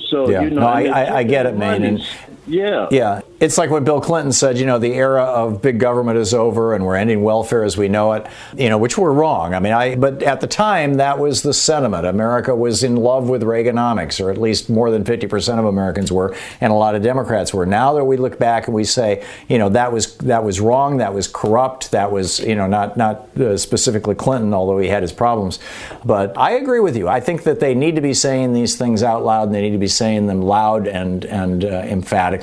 [0.09, 0.41] So yeah.
[0.41, 1.83] you know, no, I, I, I, get it, man.
[1.83, 1.99] And
[2.47, 2.87] yeah.
[2.91, 3.21] Yeah.
[3.39, 6.73] It's like what Bill Clinton said, you know, the era of big government is over
[6.73, 8.25] and we're ending welfare as we know it,
[8.57, 9.53] you know, which were wrong.
[9.53, 12.07] I mean, I, but at the time, that was the sentiment.
[12.07, 16.35] America was in love with Reaganomics, or at least more than 50% of Americans were,
[16.61, 17.67] and a lot of Democrats were.
[17.67, 20.97] Now that we look back and we say, you know, that was, that was wrong,
[20.97, 25.03] that was corrupt, that was, you know, not, not uh, specifically Clinton, although he had
[25.03, 25.59] his problems.
[26.03, 27.07] But I agree with you.
[27.07, 29.73] I think that they need to be saying these things out loud and they need
[29.73, 32.36] to be saying them loud and, and uh, emphatic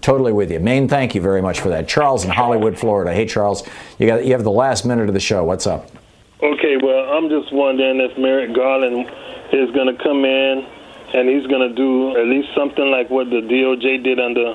[0.00, 0.60] Totally with you.
[0.60, 1.88] Maine, thank you very much for that.
[1.88, 3.12] Charles in Hollywood, Florida.
[3.12, 3.66] Hey, Charles,
[3.98, 5.44] you got you have the last minute of the show.
[5.44, 5.90] What's up?
[6.42, 9.10] Okay, well, I'm just wondering if Merrick Garland
[9.52, 10.66] is going to come in
[11.14, 14.54] and he's going to do at least something like what the DOJ did under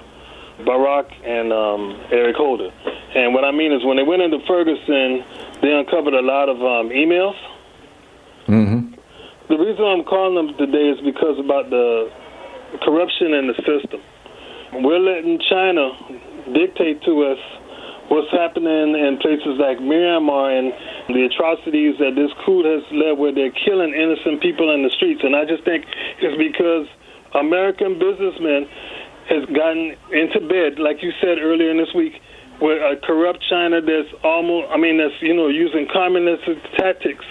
[0.59, 2.71] Barack and um, Eric Holder.
[3.15, 5.25] And what I mean is when they went into Ferguson,
[5.61, 7.35] they uncovered a lot of um, emails.
[8.47, 8.93] Mm-hmm.
[9.49, 12.11] The reason I'm calling them today is because about the
[12.81, 14.01] corruption in the system.
[14.81, 15.93] We're letting China
[16.49, 17.37] dictate to us
[18.09, 20.73] what's happening in places like Myanmar and
[21.13, 25.21] the atrocities that this coup has led where they're killing innocent people in the streets.
[25.21, 25.85] And I just think
[26.21, 26.89] it's because
[27.37, 28.65] American businessmen
[29.29, 32.17] has gotten into bed, like you said earlier in this week,
[32.57, 37.25] with a corrupt China that's almost, I mean, that's, you know, using communist tactics.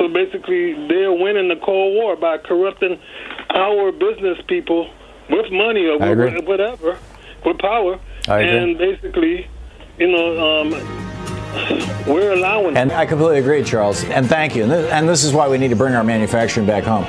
[0.00, 2.96] So basically, they're winning the Cold War by corrupting
[3.52, 4.88] our business people
[5.32, 6.98] with money or with whatever,
[7.44, 9.48] with power, and basically,
[9.98, 10.70] you know, um,
[12.06, 12.76] we're allowing.
[12.76, 14.04] And I completely agree, Charles.
[14.04, 14.62] And thank you.
[14.62, 17.04] And this, and this is why we need to bring our manufacturing back home.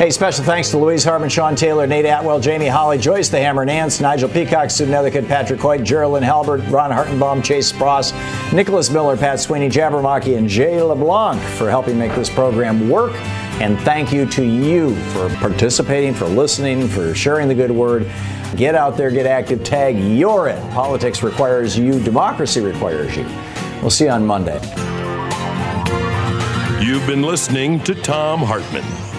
[0.00, 3.66] Hey, special thanks to Louise Hartmann, Sean Taylor, Nate Atwell, Jamie Holly, Joyce the Hammer
[3.66, 8.14] Nance, Nigel Peacock, Sue Nethercutt, Patrick Hoyt, Geraldine Halbert, Ron Hartenbaum, Chase Spross,
[8.50, 13.12] Nicholas Miller, Pat Sweeney, Jabbermocky, and Jay LeBlanc for helping make this program work.
[13.60, 18.10] And thank you to you for participating, for listening, for sharing the good word.
[18.56, 20.72] Get out there, get active, tag you're it.
[20.72, 23.24] Politics requires you, democracy requires you.
[23.82, 24.62] We'll see you on Monday.
[26.82, 29.09] You've been listening to Thom Hartmann.